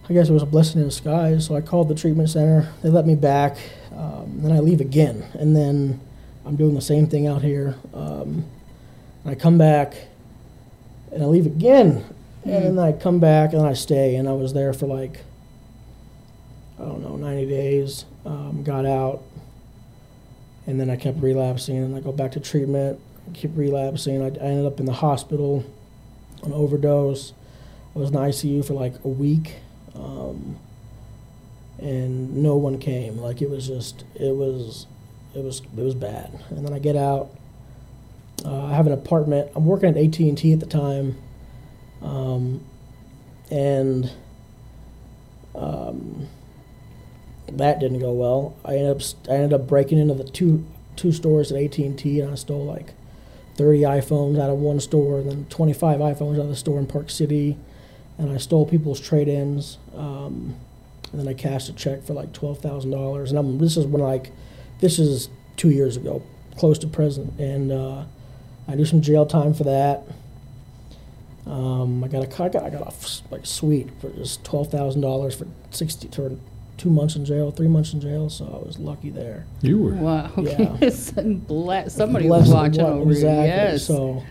I 0.10 0.14
guess 0.14 0.28
it 0.28 0.34
was 0.34 0.42
a 0.42 0.48
blessing 0.48 0.82
in 0.82 0.88
disguise. 0.88 1.46
So 1.46 1.56
I 1.56 1.62
called 1.62 1.88
the 1.88 1.94
treatment 1.94 2.32
center. 2.32 2.74
They 2.82 2.90
let 2.90 3.06
me 3.06 3.14
back. 3.14 3.58
Um, 3.96 4.40
then 4.42 4.52
I 4.52 4.60
leave 4.60 4.82
again, 4.82 5.24
and 5.34 5.56
then 5.56 6.00
I'm 6.48 6.56
doing 6.56 6.74
the 6.74 6.82
same 6.82 7.06
thing 7.06 7.28
out 7.28 7.44
here. 7.44 7.76
Um, 7.94 8.44
and 9.24 9.32
I 9.32 9.36
come 9.36 9.60
back, 9.60 9.94
and 11.12 11.22
I 11.22 11.28
leave 11.28 11.46
again, 11.46 12.04
and 12.52 12.78
then 12.78 12.80
I 12.80 12.92
come 12.92 13.20
back 13.20 13.54
and 13.54 13.66
I 13.66 13.74
stay, 13.74 14.16
and 14.16 14.28
I 14.28 14.34
was 14.34 14.54
there 14.54 14.74
for 14.74 14.88
like 14.88 15.22
I 16.80 16.84
don't 16.84 17.02
know 17.02 17.16
90 17.16 17.46
days. 17.48 18.06
Um, 18.26 18.64
got 18.64 18.86
out, 18.86 19.24
and 20.68 20.80
then 20.80 20.90
I 20.90 20.96
kept 20.96 21.22
relapsing, 21.22 21.78
and 21.78 21.96
I 21.96 22.00
go 22.00 22.12
back 22.12 22.34
to 22.34 22.40
treatment, 22.40 23.00
keep 23.34 23.52
relapsing. 23.56 24.22
I, 24.22 24.26
I 24.26 24.50
ended 24.50 24.66
up 24.66 24.80
in 24.80 24.86
the 24.86 24.94
hospital, 24.94 25.66
on 26.44 26.54
overdose. 26.54 27.34
I 27.96 28.00
was 28.00 28.10
in 28.10 28.16
ICU 28.16 28.66
for 28.66 28.74
like 28.74 28.94
a 29.04 29.08
week, 29.08 29.56
um, 29.96 30.58
and 31.80 32.38
no 32.38 32.56
one 32.56 32.80
came. 32.80 33.18
Like 33.18 33.42
it 33.42 33.50
was 33.50 33.68
just 33.68 34.04
it 34.16 34.36
was 34.36 34.86
it 35.36 35.44
was 35.44 35.62
it 35.78 35.84
was 35.84 35.96
bad. 35.96 36.32
And 36.50 36.66
then 36.66 36.74
I 36.74 36.80
get 36.80 36.96
out. 36.96 37.30
Uh, 38.46 38.68
I 38.68 38.74
have 38.74 38.88
an 38.88 38.94
apartment. 38.94 39.52
I'm 39.56 39.66
working 39.66 39.90
at 39.90 39.98
AT 39.98 40.20
and 40.20 40.38
T 40.38 40.54
at 40.54 40.60
the 40.60 40.66
time, 40.66 41.18
um, 42.02 42.64
and 43.52 44.12
um, 45.56 46.28
that 47.48 47.80
didn't 47.80 48.00
go 48.00 48.12
well. 48.12 48.56
I 48.64 48.76
ended 48.76 48.98
up 48.98 49.02
I 49.30 49.36
ended 49.36 49.54
up 49.54 49.68
breaking 49.68 49.98
into 49.98 50.14
the 50.14 50.24
two 50.24 50.66
two 50.96 51.12
stores 51.12 51.52
at 51.52 51.62
AT 51.62 51.78
and 51.78 51.98
T, 51.98 52.20
and 52.20 52.32
I 52.32 52.36
stole 52.36 52.66
like 52.66 52.94
30 53.56 53.82
iPhones 53.82 54.40
out 54.40 54.50
of 54.50 54.58
one 54.58 54.80
store, 54.80 55.20
and 55.20 55.30
then 55.30 55.46
25 55.50 56.00
iPhones 56.00 56.36
out 56.36 56.42
of 56.42 56.50
the 56.50 56.56
store 56.56 56.80
in 56.80 56.88
Park 56.88 57.10
City, 57.10 57.58
and 58.18 58.32
I 58.32 58.38
stole 58.38 58.66
people's 58.66 59.00
trade-ins. 59.00 59.78
Um, 59.96 60.56
and 61.12 61.20
then 61.20 61.28
I 61.28 61.34
cashed 61.34 61.70
a 61.70 61.74
check 61.74 62.04
for 62.04 62.14
like 62.14 62.34
twelve 62.34 62.60
thousand 62.60 62.92
dollars, 62.92 63.32
and 63.32 63.40
I'm 63.40 63.58
this 63.58 63.78
is 63.78 63.86
when 63.86 64.02
like 64.02 64.32
this 64.80 65.00
is 65.00 65.30
two 65.58 65.72
years 65.72 65.98
ago, 65.98 66.22
close 66.58 66.78
to 66.80 66.88
present, 66.88 67.38
and 67.40 67.72
uh, 67.72 68.04
I 68.68 68.76
do 68.76 68.86
some 68.86 69.02
jail 69.02 69.26
time 69.26 69.54
for 69.54 69.64
that. 69.64 70.04
Um, 71.50 72.04
I 72.04 72.08
got 72.08 72.24
a 72.24 72.44
I 72.44 72.50
got, 72.50 72.64
I 72.64 72.70
got 72.70 72.82
a 72.84 72.88
f- 72.88 73.22
like 73.32 73.46
suite 73.46 73.90
for 74.00 74.10
just 74.12 74.44
twelve 74.44 74.70
thousand 74.70 75.02
dollars 75.02 75.36
for 75.36 75.48
sixty 75.72 76.08
for 76.10 76.32
two 76.78 76.90
months 76.92 77.16
in 77.16 77.26
jail, 77.26 77.50
three 77.52 77.68
months 77.68 77.92
in 77.94 78.00
jail, 78.00 78.30
so 78.30 78.46
I 78.46 78.66
was 78.66 78.78
lucky 78.80 79.10
there. 79.10 79.46
You 79.62 79.80
were. 79.80 79.92
Wow. 79.94 80.32
Yeah. 80.38 80.74
Okay. 80.82 80.90
Bless- 81.48 81.94
Somebody 81.96 82.28
Blessed 82.28 82.46
was 82.48 82.54
watching 82.54 82.84
what- 82.84 82.94
over 82.94 83.12
exactly. 83.12 83.42
you. 83.42 83.48
Yes. 83.48 83.86
So 83.86 84.24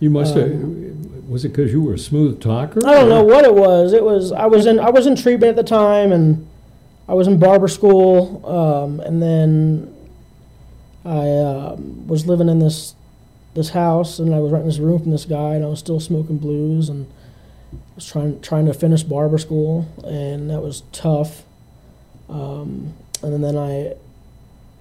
You 0.00 0.10
must 0.10 0.34
have. 0.34 0.50
Um, 0.50 1.24
Was 1.30 1.44
it 1.44 1.50
because 1.50 1.72
you 1.72 1.80
were 1.82 1.94
a 1.94 1.98
smooth 1.98 2.40
talker? 2.42 2.80
I 2.86 2.92
don't 2.94 3.08
know 3.08 3.22
what 3.24 3.44
it 3.44 3.54
was. 3.54 3.92
It 3.92 4.04
was 4.04 4.30
I 4.32 4.46
was 4.46 4.66
in 4.66 4.78
I 4.80 4.90
was 4.90 5.06
in 5.06 5.16
treatment 5.16 5.50
at 5.50 5.56
the 5.56 5.62
time, 5.68 6.12
and 6.12 6.46
I 7.08 7.14
was 7.14 7.26
in 7.26 7.38
barber 7.38 7.68
school, 7.68 8.44
um, 8.46 9.00
and 9.00 9.22
then 9.22 9.94
I 11.04 11.28
um, 11.38 12.06
was 12.06 12.26
living 12.26 12.48
in 12.48 12.58
this 12.58 12.94
this 13.54 13.70
house, 13.70 14.18
and 14.18 14.34
I 14.34 14.38
was 14.38 14.52
renting 14.52 14.68
this 14.68 14.78
room 14.78 15.00
from 15.00 15.10
this 15.10 15.24
guy, 15.24 15.54
and 15.54 15.64
I 15.64 15.68
was 15.68 15.78
still 15.78 16.00
smoking 16.00 16.38
blues, 16.38 16.88
and 16.88 17.06
was 17.94 18.06
trying 18.06 18.40
trying 18.40 18.66
to 18.66 18.74
finish 18.74 19.02
barber 19.02 19.38
school, 19.38 19.88
and 20.04 20.50
that 20.50 20.60
was 20.60 20.82
tough. 20.92 21.44
Um, 22.28 22.94
and 23.22 23.42
then 23.42 23.56
I, 23.56 23.94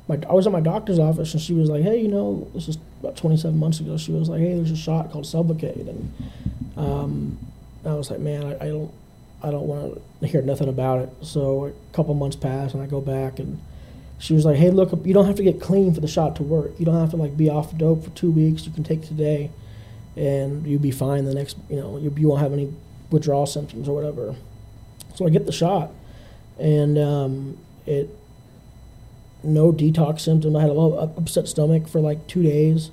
my 0.07 0.19
I 0.29 0.33
was 0.33 0.45
at 0.47 0.53
my 0.53 0.59
doctor's 0.59 0.99
office, 0.99 1.33
and 1.33 1.41
she 1.41 1.53
was 1.53 1.69
like, 1.69 1.83
"Hey, 1.83 2.01
you 2.01 2.07
know, 2.07 2.47
this 2.53 2.67
is 2.67 2.77
about 3.01 3.17
27 3.17 3.57
months 3.57 3.79
ago." 3.79 3.97
She 3.97 4.11
was 4.11 4.29
like, 4.29 4.39
"Hey, 4.39 4.55
there's 4.55 4.71
a 4.71 4.77
shot 4.77 5.11
called 5.11 5.25
Sublocade," 5.25 5.87
and 5.87 6.13
um, 6.77 7.37
I 7.85 7.93
was 7.93 8.11
like, 8.11 8.19
"Man, 8.19 8.43
I, 8.45 8.65
I 8.65 8.67
don't, 8.67 8.91
I 9.43 9.51
don't 9.51 9.67
want 9.67 10.01
to 10.21 10.27
hear 10.27 10.41
nothing 10.41 10.69
about 10.69 10.99
it." 10.99 11.09
So 11.21 11.65
a 11.65 11.95
couple 11.95 12.13
months 12.13 12.35
pass, 12.35 12.73
and 12.73 12.83
I 12.83 12.85
go 12.85 13.01
back, 13.01 13.39
and 13.39 13.59
she 14.19 14.33
was 14.33 14.45
like, 14.45 14.57
"Hey, 14.57 14.69
look, 14.69 14.91
you 15.05 15.13
don't 15.13 15.25
have 15.25 15.35
to 15.35 15.43
get 15.43 15.59
clean 15.59 15.93
for 15.93 16.01
the 16.01 16.07
shot 16.07 16.35
to 16.35 16.43
work. 16.43 16.71
You 16.77 16.85
don't 16.85 16.99
have 16.99 17.11
to 17.11 17.17
like 17.17 17.35
be 17.35 17.49
off 17.49 17.75
dope 17.77 18.03
for 18.03 18.09
two 18.11 18.31
weeks. 18.31 18.65
You 18.65 18.71
can 18.71 18.83
take 18.83 19.01
today, 19.01 19.49
and 20.15 20.67
you'll 20.67 20.81
be 20.81 20.91
fine 20.91 21.25
the 21.25 21.33
next. 21.33 21.57
You 21.69 21.77
know, 21.77 21.97
you, 21.97 22.13
you 22.17 22.27
won't 22.27 22.41
have 22.41 22.53
any 22.53 22.71
withdrawal 23.09 23.45
symptoms 23.45 23.87
or 23.87 23.95
whatever." 23.95 24.35
So 25.15 25.25
I 25.25 25.29
get 25.29 25.45
the 25.45 25.51
shot, 25.51 25.91
and 26.59 26.97
um, 26.97 27.57
it 27.85 28.09
no 29.43 29.71
detox 29.71 30.21
symptom. 30.21 30.55
I 30.55 30.61
had 30.61 30.69
a 30.69 30.73
little 30.73 30.99
upset 30.99 31.47
stomach 31.47 31.87
for 31.87 31.99
like 32.01 32.27
two 32.27 32.43
days. 32.43 32.91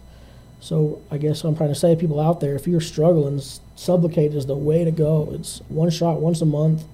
So 0.60 1.02
I 1.10 1.18
guess 1.18 1.44
I'm 1.44 1.56
trying 1.56 1.68
to 1.68 1.74
say, 1.74 1.94
to 1.94 2.00
people 2.00 2.18
out 2.20 2.40
there, 2.40 2.54
if 2.54 2.66
you're 2.66 2.80
struggling, 2.80 3.36
Sublocade 3.36 4.34
is 4.34 4.46
the 4.46 4.56
way 4.56 4.84
to 4.84 4.90
go. 4.90 5.28
It's 5.32 5.60
one 5.68 5.90
shot 5.90 6.20
once 6.20 6.40
a 6.40 6.46
month, 6.46 6.84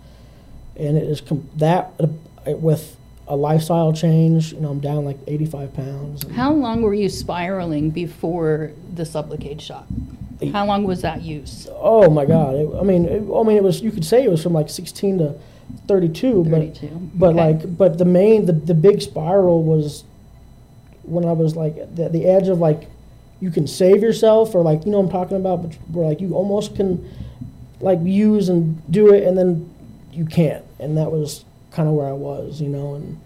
and 0.76 0.96
it 0.96 1.04
is 1.04 1.20
com- 1.20 1.48
that 1.56 1.92
uh, 2.00 2.08
with 2.52 2.96
a 3.28 3.36
lifestyle 3.36 3.92
change. 3.92 4.52
You 4.52 4.60
know, 4.60 4.70
I'm 4.70 4.80
down 4.80 5.04
like 5.04 5.18
85 5.26 5.74
pounds. 5.74 6.28
How 6.32 6.52
long 6.52 6.82
were 6.82 6.94
you 6.94 7.08
spiraling 7.08 7.90
before 7.90 8.72
the 8.94 9.04
Sublocade 9.04 9.60
shot? 9.60 9.86
How 10.52 10.66
long 10.66 10.82
was 10.84 11.02
that 11.02 11.22
use? 11.22 11.68
Oh 11.70 12.10
my 12.10 12.24
God! 12.26 12.56
It, 12.56 12.68
I 12.76 12.82
mean, 12.82 13.04
it, 13.04 13.22
I 13.32 13.42
mean, 13.44 13.56
it 13.56 13.62
was. 13.62 13.80
You 13.80 13.92
could 13.92 14.04
say 14.04 14.24
it 14.24 14.30
was 14.30 14.42
from 14.42 14.52
like 14.52 14.68
16 14.68 15.18
to 15.18 15.34
32, 15.86 16.42
but 16.44 16.50
32. 16.50 16.88
But 17.14 17.26
Okay. 17.30 17.36
like, 17.38 17.76
but 17.78 17.98
the 17.98 18.04
main, 18.04 18.46
the, 18.46 18.52
the 18.52 18.74
big 18.74 19.00
spiral 19.02 19.62
was 19.62 20.02
when 21.04 21.24
I 21.24 21.32
was 21.32 21.54
like 21.54 21.94
the, 21.94 22.08
the 22.08 22.24
edge 22.26 22.48
of 22.48 22.58
like, 22.58 22.88
you 23.40 23.50
can 23.52 23.68
save 23.68 24.02
yourself 24.02 24.52
or 24.54 24.62
like, 24.62 24.84
you 24.84 24.90
know 24.90 24.98
what 24.98 25.06
I'm 25.06 25.12
talking 25.12 25.36
about, 25.36 25.62
but 25.62 25.74
where 25.92 26.08
like 26.08 26.20
you 26.20 26.34
almost 26.34 26.74
can 26.74 27.08
like 27.80 28.00
use 28.02 28.48
and 28.48 28.82
do 28.90 29.12
it 29.14 29.22
and 29.24 29.38
then 29.38 29.72
you 30.12 30.24
can't. 30.24 30.64
And 30.80 30.96
that 30.98 31.10
was 31.12 31.44
kind 31.72 31.88
of 31.88 31.94
where 31.94 32.08
I 32.08 32.12
was, 32.12 32.60
you 32.60 32.68
know, 32.68 32.94
and, 32.94 33.20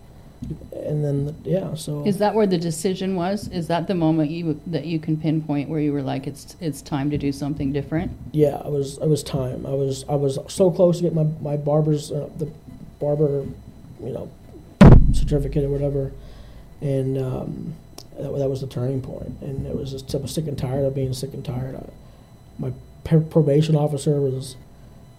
and 0.72 1.04
then, 1.04 1.34
yeah, 1.44 1.74
so. 1.74 2.04
Is 2.06 2.18
that 2.18 2.34
where 2.34 2.46
the 2.46 2.58
decision 2.58 3.16
was? 3.16 3.48
Is 3.48 3.68
that 3.68 3.88
the 3.88 3.94
moment 3.94 4.30
you 4.30 4.60
that 4.66 4.86
you 4.86 4.98
can 4.98 5.16
pinpoint 5.16 5.68
where 5.68 5.80
you 5.80 5.92
were 5.92 6.02
like, 6.02 6.26
it's 6.26 6.56
it's 6.60 6.82
time 6.82 7.10
to 7.10 7.18
do 7.18 7.32
something 7.32 7.72
different? 7.72 8.12
yeah, 8.32 8.60
I 8.64 8.68
was, 8.68 8.98
it 8.98 9.08
was 9.08 9.22
time. 9.22 9.66
I 9.66 9.70
was, 9.70 10.04
I 10.08 10.14
was 10.14 10.38
so 10.48 10.70
close 10.70 10.98
to 10.98 11.04
get 11.04 11.14
my, 11.14 11.24
my 11.40 11.56
barber's, 11.56 12.12
uh, 12.12 12.28
the 12.38 12.50
barber, 13.00 13.46
you 14.00 14.12
know, 14.12 14.30
certificate 15.12 15.64
or 15.64 15.70
whatever. 15.70 16.12
And, 16.80 17.18
um, 17.18 17.74
that, 18.18 18.30
that 18.38 18.48
was 18.48 18.60
the 18.60 18.66
turning 18.66 19.00
point. 19.02 19.40
And 19.40 19.66
it 19.66 19.74
was 19.76 19.90
just, 19.92 20.14
I 20.14 20.18
was 20.18 20.32
sick 20.32 20.46
and 20.46 20.58
tired 20.58 20.84
of 20.84 20.94
being 20.94 21.12
sick 21.12 21.32
and 21.34 21.44
tired. 21.44 21.76
I, 21.76 21.84
my 22.58 22.72
probation 23.30 23.76
officer 23.76 24.20
was 24.20 24.56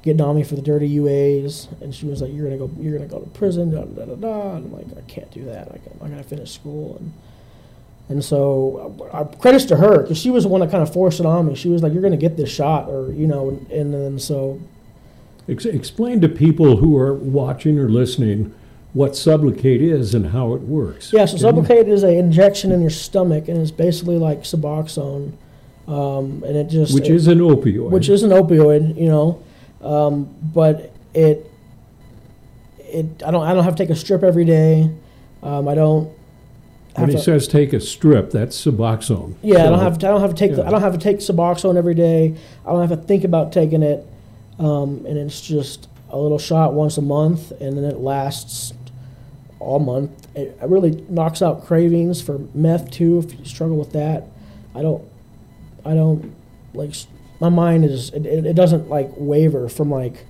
getting 0.03 0.21
on 0.21 0.35
me 0.35 0.43
for 0.43 0.55
the 0.55 0.61
dirty 0.61 0.87
UAs, 0.97 1.67
and 1.81 1.93
she 1.93 2.05
was 2.05 2.21
like, 2.21 2.33
"You're 2.33 2.45
gonna 2.45 2.57
go, 2.57 2.69
you're 2.79 2.97
gonna 2.97 3.09
go 3.09 3.19
to 3.19 3.29
prison." 3.31 3.71
Da 3.71 3.81
da 3.81 4.05
da 4.05 4.15
da. 4.15 4.55
And 4.55 4.65
I'm 4.65 4.73
like, 4.73 4.85
"I 4.97 5.01
can't 5.09 5.29
do 5.31 5.43
that. 5.45 5.71
Like, 5.71 5.81
I'm 6.01 6.09
gonna 6.09 6.23
finish 6.23 6.51
school." 6.53 6.97
And 6.99 7.11
and 8.09 8.23
so, 8.23 8.95
uh, 9.11 9.25
credits 9.25 9.65
to 9.65 9.75
her 9.75 10.01
because 10.01 10.17
she 10.17 10.29
was 10.31 10.43
the 10.43 10.49
one 10.49 10.61
that 10.61 10.71
kind 10.71 10.81
of 10.81 10.93
forced 10.93 11.19
it 11.19 11.25
on 11.25 11.47
me. 11.47 11.55
She 11.55 11.67
was 11.69 11.83
like, 11.83 11.91
"You're 11.93 12.01
gonna 12.03 12.15
get 12.17 12.37
this 12.37 12.49
shot," 12.49 12.87
or 12.89 13.11
you 13.11 13.27
know, 13.27 13.49
and, 13.49 13.71
and 13.71 13.93
then 13.93 14.19
so 14.19 14.59
Ex- 15.49 15.65
explain 15.65 16.19
to 16.21 16.29
people 16.29 16.77
who 16.77 16.95
are 16.97 17.13
watching 17.13 17.77
or 17.79 17.87
listening 17.89 18.53
what 18.93 19.11
Sublocade 19.11 19.81
is 19.81 20.13
and 20.15 20.27
how 20.27 20.53
it 20.53 20.61
works. 20.61 21.11
Yeah, 21.13 21.25
so? 21.25 21.37
Sublocade 21.37 21.87
is 21.87 22.03
an 22.03 22.11
injection 22.15 22.71
in 22.71 22.81
your 22.81 22.89
stomach, 22.89 23.47
and 23.47 23.57
it's 23.57 23.71
basically 23.71 24.17
like 24.17 24.43
Suboxone, 24.43 25.31
um, 25.87 26.43
and 26.45 26.55
it 26.57 26.69
just 26.69 26.93
Which 26.93 27.09
it- 27.09 27.15
is 27.15 27.27
an 27.27 27.39
opioid. 27.39 27.89
which 27.91 28.09
is 28.09 28.23
an 28.23 28.31
opioid, 28.31 28.97
you 28.99 29.07
know, 29.07 29.39
um, 29.81 30.33
but 30.53 30.91
it 31.13 31.49
it 32.79 33.23
I 33.25 33.31
don't 33.31 33.43
I 33.43 33.53
don't 33.53 33.63
have 33.63 33.75
to 33.75 33.83
take 33.83 33.89
a 33.89 33.95
strip 33.95 34.23
every 34.23 34.45
day. 34.45 34.91
Um, 35.43 35.67
I 35.67 35.75
don't. 35.75 36.05
When 36.95 37.05
Have 37.05 37.09
he 37.09 37.15
to, 37.17 37.21
says 37.21 37.47
take 37.47 37.73
a 37.73 37.79
strip, 37.79 38.31
that's 38.31 38.59
Suboxone. 38.59 39.35
yeah, 39.43 39.65
I 39.67 39.69
don't 39.69 39.79
have 39.79 39.99
to, 39.99 40.07
I 40.07 40.09
don't 40.09 40.21
have 40.21 40.31
to 40.31 40.35
take 40.35 40.55
the. 40.55 40.65
I 40.65 40.71
don't 40.71 40.81
have 40.81 40.93
to 40.93 40.99
take 40.99 41.17
Suboxone 41.17 41.77
every 41.77 41.93
day. 41.93 42.35
I 42.65 42.71
don't 42.71 42.87
have 42.87 42.99
to 42.99 43.05
think 43.05 43.23
about 43.23 43.51
taking 43.51 43.83
it, 43.83 44.03
um, 44.57 45.05
and 45.05 45.15
it's 45.15 45.39
just 45.39 45.87
a 46.09 46.17
little 46.17 46.39
shot 46.39 46.73
once 46.73 46.97
a 46.97 47.03
month, 47.03 47.51
and 47.61 47.77
then 47.77 47.83
it 47.83 47.97
lasts 47.99 48.73
all 49.59 49.77
month. 49.77 50.27
It, 50.35 50.57
it 50.59 50.67
really 50.69 51.05
knocks 51.07 51.43
out 51.43 51.65
cravings 51.67 52.19
for 52.19 52.39
meth 52.55 52.89
too. 52.89 53.19
If 53.19 53.37
you 53.37 53.45
struggle 53.45 53.77
with 53.77 53.91
that, 53.93 54.23
I 54.73 54.81
don't, 54.81 55.03
I 55.85 55.93
don't 55.93 56.33
like. 56.73 56.95
My 57.39 57.49
mind 57.49 57.85
is 57.85 58.09
it, 58.09 58.25
it, 58.25 58.55
doesn't 58.55 58.89
like 58.89 59.11
waver 59.15 59.69
from 59.69 59.91
like 59.91 60.25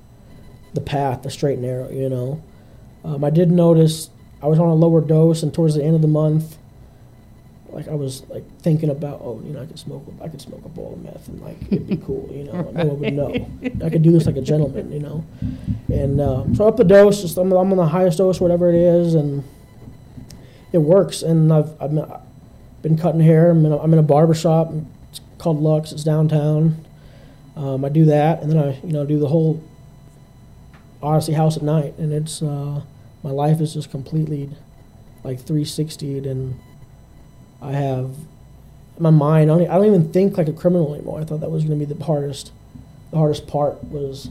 the 0.74 0.82
path, 0.82 1.24
the 1.24 1.30
straight 1.30 1.54
and 1.54 1.62
narrow. 1.62 1.90
You 1.90 2.10
know, 2.10 2.44
um, 3.06 3.24
I 3.24 3.30
did 3.30 3.50
notice 3.50 4.10
I 4.42 4.48
was 4.48 4.60
on 4.60 4.68
a 4.68 4.76
lower 4.76 5.02
dose, 5.02 5.42
and 5.42 5.54
towards 5.54 5.76
the 5.76 5.84
end 5.84 5.96
of 5.96 6.02
the 6.02 6.08
month, 6.08 6.58
like 7.70 7.88
I 7.88 7.94
was 7.94 8.28
like 8.30 8.44
thinking 8.62 8.90
about, 8.90 9.22
oh, 9.22 9.42
you 9.46 9.54
know, 9.54 9.62
I 9.62 9.66
could 9.66 9.80
smoke, 9.80 10.06
I 10.22 10.28
could 10.28 10.42
smoke 10.42 10.66
a 10.66 10.70
bowl 10.70 10.94
of 10.94 11.04
meth, 11.04 11.28
and 11.28 11.42
like 11.42 11.58
it'd 11.72 11.88
be 11.88 11.98
cool, 11.98 12.30
you 12.32 12.44
know, 12.44 12.72
no 12.72 12.86
one 12.86 13.00
would 13.00 13.14
know. 13.14 13.86
I 13.86 13.90
could 13.90 14.02
do 14.02 14.12
this 14.12 14.26
like 14.26 14.38
a 14.38 14.42
gentleman, 14.42 14.92
you 14.92 15.00
know. 15.00 15.24
And 15.88 16.20
um, 16.20 16.56
so 16.56 16.68
up 16.68 16.78
the 16.78 16.84
dose, 16.84 17.22
just 17.22 17.38
I'm, 17.38 17.52
I'm 17.52 17.72
on 17.72 17.78
the 17.78 17.88
highest 17.88 18.18
dose, 18.18 18.42
whatever 18.42 18.70
it 18.70 18.76
is, 18.76 19.16
and 19.16 19.44
it 20.74 20.80
works. 20.80 21.22
And 21.22 21.54
I've 21.54 21.82
I've 21.82 21.94
been, 21.94 22.12
been 22.82 22.98
cutting 22.98 23.22
hair. 23.22 23.52
I'm 23.52 23.66
in 23.66 23.72
a, 23.72 23.78
I'm 23.78 23.94
in 23.94 24.00
a 24.00 24.04
barber 24.04 24.34
shop. 24.34 24.72
It's 25.10 25.22
called 25.38 25.62
Lux. 25.62 25.92
It's 25.92 26.04
downtown. 26.04 26.84
Um, 27.58 27.84
I 27.84 27.90
do 27.90 28.06
that, 28.06 28.42
and 28.44 28.52
then 28.52 28.60
I 28.60 28.80
you 28.86 28.94
know 28.94 29.04
do 29.06 29.18
the 29.20 29.28
whole 29.28 29.62
Odyssey 31.02 31.34
House 31.34 31.58
at 31.58 31.64
night, 31.64 31.96
and 31.98 32.14
it's 32.14 32.42
uh, 32.42 32.82
my 33.24 33.32
life 33.32 33.60
is 33.60 33.74
just 33.74 33.90
completely 33.90 34.50
like 35.24 35.42
360'd, 35.42 36.26
and 36.28 36.60
I 37.62 37.72
have 37.72 38.12
my 39.00 39.10
mind. 39.10 39.52
I 39.52 39.58
don't, 39.58 39.70
I 39.70 39.76
don't 39.76 39.86
even 39.88 40.12
think 40.14 40.38
like 40.38 40.48
a 40.48 40.54
criminal 40.54 40.94
anymore. 40.94 41.20
I 41.20 41.24
thought 41.24 41.40
that 41.40 41.50
was 41.50 41.64
going 41.64 41.80
to 41.80 41.86
be 41.86 41.92
the 41.92 42.04
hardest. 42.04 42.52
The 43.12 43.18
hardest 43.18 43.48
part 43.48 43.84
was 43.86 44.30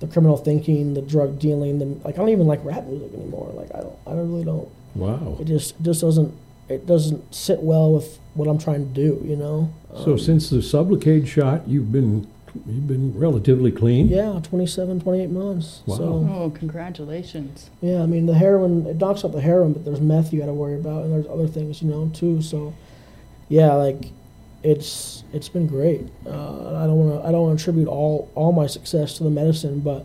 the 0.00 0.06
criminal 0.08 0.36
thinking, 0.36 0.94
the 0.94 1.02
drug 1.02 1.38
dealing. 1.38 1.78
The 1.78 1.84
like 2.04 2.14
I 2.16 2.18
don't 2.18 2.30
even 2.30 2.46
like 2.48 2.64
rap 2.64 2.84
music 2.84 3.14
anymore. 3.14 3.52
Like 3.54 3.72
I 3.74 3.80
don't. 3.80 3.98
I 4.06 4.12
really 4.12 4.44
don't. 4.44 4.68
Wow. 4.96 5.36
It 5.40 5.44
just 5.44 5.80
just 5.82 6.00
doesn't. 6.00 6.34
It 6.68 6.84
doesn't 6.84 7.32
sit 7.32 7.60
well 7.60 7.92
with 7.92 8.18
what 8.34 8.48
I'm 8.48 8.58
trying 8.58 8.88
to 8.88 8.92
do. 8.92 9.22
You 9.24 9.36
know. 9.36 9.72
So 10.04 10.12
Um, 10.12 10.18
since 10.18 10.50
the 10.50 10.56
Sublocade 10.56 11.28
shot, 11.28 11.68
you've 11.68 11.92
been 11.92 12.26
you've 12.66 12.86
been 12.86 13.18
relatively 13.18 13.70
clean. 13.72 14.08
yeah, 14.08 14.40
27, 14.42 15.00
28 15.00 15.30
months. 15.30 15.82
Wow. 15.86 15.96
So 15.96 16.04
Oh, 16.30 16.50
congratulations. 16.54 17.70
yeah, 17.80 18.02
I 18.02 18.06
mean 18.06 18.26
the 18.26 18.34
heroin 18.34 18.86
it 18.86 18.96
knocks 18.96 19.24
out 19.24 19.32
the 19.32 19.40
heroin, 19.40 19.72
but 19.72 19.84
there's 19.84 20.00
meth 20.00 20.32
you 20.32 20.40
got 20.40 20.46
to 20.46 20.54
worry 20.54 20.74
about, 20.74 21.04
and 21.04 21.12
there's 21.12 21.26
other 21.26 21.46
things 21.48 21.82
you 21.82 21.88
know 21.90 22.10
too. 22.14 22.40
So 22.42 22.72
yeah, 23.48 23.72
like 23.74 24.10
it's 24.62 25.22
it's 25.32 25.48
been 25.48 25.66
great. 25.66 26.02
Uh, 26.26 26.30
I 26.82 26.86
don't 26.86 26.96
want 26.98 27.22
to 27.22 27.28
I 27.28 27.32
don't 27.32 27.42
want 27.42 27.58
to 27.58 27.62
attribute 27.62 27.88
all 27.88 28.30
all 28.34 28.52
my 28.52 28.66
success 28.66 29.16
to 29.18 29.24
the 29.24 29.30
medicine, 29.30 29.80
but 29.80 30.04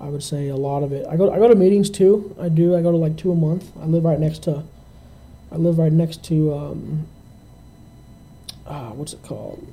I 0.00 0.08
would 0.08 0.22
say 0.22 0.48
a 0.48 0.56
lot 0.56 0.82
of 0.82 0.92
it. 0.92 1.06
I 1.08 1.16
go 1.16 1.30
I 1.32 1.38
go 1.38 1.48
to 1.48 1.54
meetings 1.54 1.90
too. 1.90 2.34
I 2.40 2.48
do. 2.48 2.76
I 2.76 2.82
go 2.82 2.90
to 2.90 2.96
like 2.98 3.16
two 3.16 3.32
a 3.32 3.34
month. 3.34 3.72
I 3.80 3.86
live 3.86 4.04
right 4.04 4.18
next 4.20 4.42
to. 4.44 4.62
I 5.52 5.56
live 5.56 5.78
right 5.78 5.92
next 5.92 6.24
to. 6.24 6.54
Um, 6.54 7.06
ah, 8.66 8.90
what's 8.92 9.12
it 9.12 9.22
called? 9.22 9.66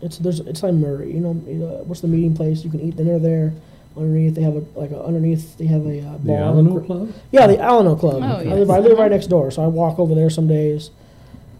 It's 0.00 0.18
there's 0.18 0.40
it's 0.40 0.62
like 0.62 0.74
Murray. 0.74 1.12
You 1.12 1.20
know, 1.20 1.42
you 1.46 1.54
know, 1.54 1.66
what's 1.86 2.00
the 2.00 2.08
meeting 2.08 2.34
place? 2.34 2.64
You 2.64 2.70
can 2.70 2.80
eat 2.80 2.96
dinner 2.96 3.18
there. 3.18 3.52
Underneath 3.96 4.34
they 4.36 4.42
have 4.42 4.54
a 4.56 4.64
like 4.78 4.90
a, 4.92 5.02
underneath 5.02 5.58
they 5.58 5.66
have 5.66 5.84
a 5.84 6.00
uh, 6.00 6.12
The 6.18 6.18
bar. 6.18 6.36
Alano 6.36 6.86
Club. 6.86 7.12
Yeah, 7.32 7.46
the 7.48 7.56
Alano 7.56 7.98
Club. 7.98 8.22
Oh, 8.22 8.50
I, 8.50 8.54
live, 8.54 8.70
I 8.70 8.78
live 8.78 8.96
right 8.96 9.10
next 9.10 9.26
door, 9.26 9.50
so 9.50 9.62
I 9.62 9.66
walk 9.66 9.98
over 9.98 10.14
there 10.14 10.30
some 10.30 10.46
days 10.46 10.90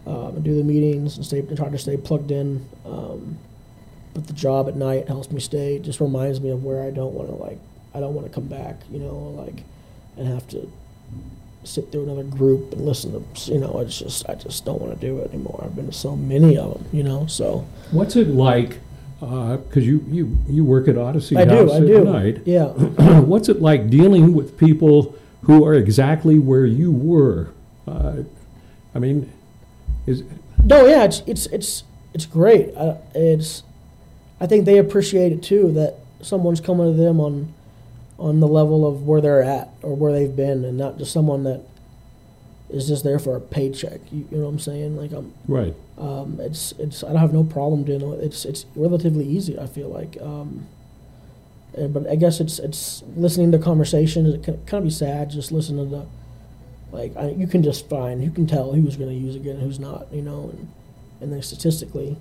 um, 0.07 0.35
and 0.35 0.43
do 0.43 0.55
the 0.55 0.63
meetings 0.63 1.17
and 1.17 1.25
stay 1.25 1.39
and 1.39 1.57
try 1.57 1.67
to 1.69 1.77
stay 1.77 1.97
plugged 1.97 2.31
in. 2.31 2.65
Um, 2.85 3.37
but 4.13 4.27
the 4.27 4.33
job 4.33 4.67
at 4.69 4.75
night 4.75 5.07
helps 5.07 5.31
me 5.31 5.39
stay. 5.41 5.79
Just 5.79 5.99
reminds 5.99 6.39
me 6.39 6.49
of 6.49 6.63
where 6.63 6.81
I 6.81 6.91
don't 6.91 7.13
want 7.13 7.29
to 7.29 7.35
like. 7.35 7.59
I 7.93 7.99
don't 7.99 8.13
want 8.13 8.27
to 8.27 8.33
come 8.33 8.47
back, 8.47 8.77
you 8.89 8.99
know, 8.99 9.15
like 9.37 9.63
and 10.17 10.27
have 10.27 10.47
to 10.49 10.69
sit 11.63 11.91
through 11.91 12.03
another 12.03 12.23
group 12.23 12.71
and 12.73 12.85
listen 12.85 13.11
to. 13.33 13.51
You 13.51 13.59
know, 13.59 13.79
it's 13.79 13.99
just 13.99 14.27
I 14.29 14.35
just 14.35 14.65
don't 14.65 14.81
want 14.81 14.99
to 14.99 15.05
do 15.05 15.19
it 15.19 15.33
anymore. 15.33 15.61
I've 15.63 15.75
been 15.75 15.87
to 15.87 15.93
so 15.93 16.15
many 16.15 16.57
of 16.57 16.73
them, 16.73 16.85
you 16.91 17.03
know. 17.03 17.25
So 17.27 17.65
What's 17.91 18.15
it 18.15 18.29
like? 18.29 18.79
Because 19.19 19.85
you, 19.85 20.03
you 20.07 20.37
you 20.47 20.63
work 20.63 20.87
at 20.87 20.97
Odyssey 20.97 21.35
I 21.35 21.45
House 21.45 21.69
do, 21.69 21.71
I 21.73 21.77
at 21.77 21.85
do. 21.87 22.03
night. 22.05 22.41
Yeah. 22.45 22.65
What's 23.19 23.49
it 23.49 23.61
like 23.61 23.89
dealing 23.89 24.33
with 24.33 24.57
people 24.57 25.15
who 25.41 25.65
are 25.65 25.73
exactly 25.73 26.39
where 26.39 26.65
you 26.65 26.91
were? 26.91 27.49
Uh, 27.85 28.23
I 28.95 28.99
mean, 28.99 29.29
is 30.07 30.23
No, 30.63 30.85
yeah, 30.87 31.03
it's 31.03 31.21
it's 31.27 31.47
it's 31.47 31.83
it's 32.13 32.25
great. 32.25 32.73
Uh, 32.75 32.95
it's 33.13 33.63
I 34.39 34.47
think 34.47 34.63
they 34.65 34.77
appreciate 34.77 35.33
it 35.33 35.43
too 35.43 35.71
that 35.73 35.95
someone's 36.21 36.61
coming 36.61 36.95
to 36.95 37.01
them 37.01 37.19
on 37.19 37.53
on 38.19 38.39
the 38.41 38.47
level 38.47 38.85
of 38.85 39.03
where 39.03 39.21
they're 39.21 39.41
at 39.41 39.69
or 39.81 39.95
where 39.95 40.11
they've 40.11 40.35
been, 40.35 40.65
and 40.65 40.77
not 40.77 40.97
just 40.97 41.11
someone 41.11 41.43
that 41.43 41.61
is 42.69 42.87
just 42.87 43.03
there 43.03 43.17
for 43.17 43.35
a 43.35 43.41
paycheck. 43.41 43.99
You, 44.11 44.27
you 44.29 44.37
know 44.37 44.43
what 44.43 44.49
I'm 44.49 44.59
saying? 44.59 44.95
Like 44.95 45.11
I'm, 45.11 45.33
right. 45.47 45.73
um, 45.97 46.37
it's 46.39 46.73
it's 46.73 47.03
I 47.03 47.07
don't 47.07 47.17
have 47.17 47.33
no 47.33 47.43
problem 47.43 47.83
doing 47.83 48.01
it. 48.01 48.23
It's 48.23 48.45
it's 48.45 48.65
relatively 48.75 49.25
easy. 49.25 49.57
I 49.57 49.67
feel 49.67 49.89
like. 49.89 50.17
Um, 50.21 50.67
eh, 51.77 51.87
but 51.87 52.07
I 52.07 52.15
guess 52.15 52.39
it's 52.39 52.59
it's 52.59 53.03
listening 53.15 53.51
to 53.53 53.59
conversations. 53.59 54.33
It 54.33 54.43
can 54.43 54.57
kind 54.65 54.79
of 54.79 54.83
be 54.83 54.91
sad 54.91 55.31
just 55.31 55.51
listening 55.51 55.89
to, 55.89 56.05
like 56.91 57.15
I, 57.17 57.29
you 57.29 57.47
can 57.47 57.63
just 57.63 57.89
find 57.89 58.23
you 58.23 58.31
can 58.31 58.45
tell 58.45 58.73
who's 58.73 58.97
going 58.97 59.09
to 59.09 59.15
use 59.15 59.35
it 59.35 59.45
and 59.45 59.61
who's 59.61 59.79
not. 59.79 60.07
You 60.11 60.21
know, 60.21 60.51
and 60.53 60.71
and 61.21 61.33
then 61.33 61.41
statistically, 61.41 62.17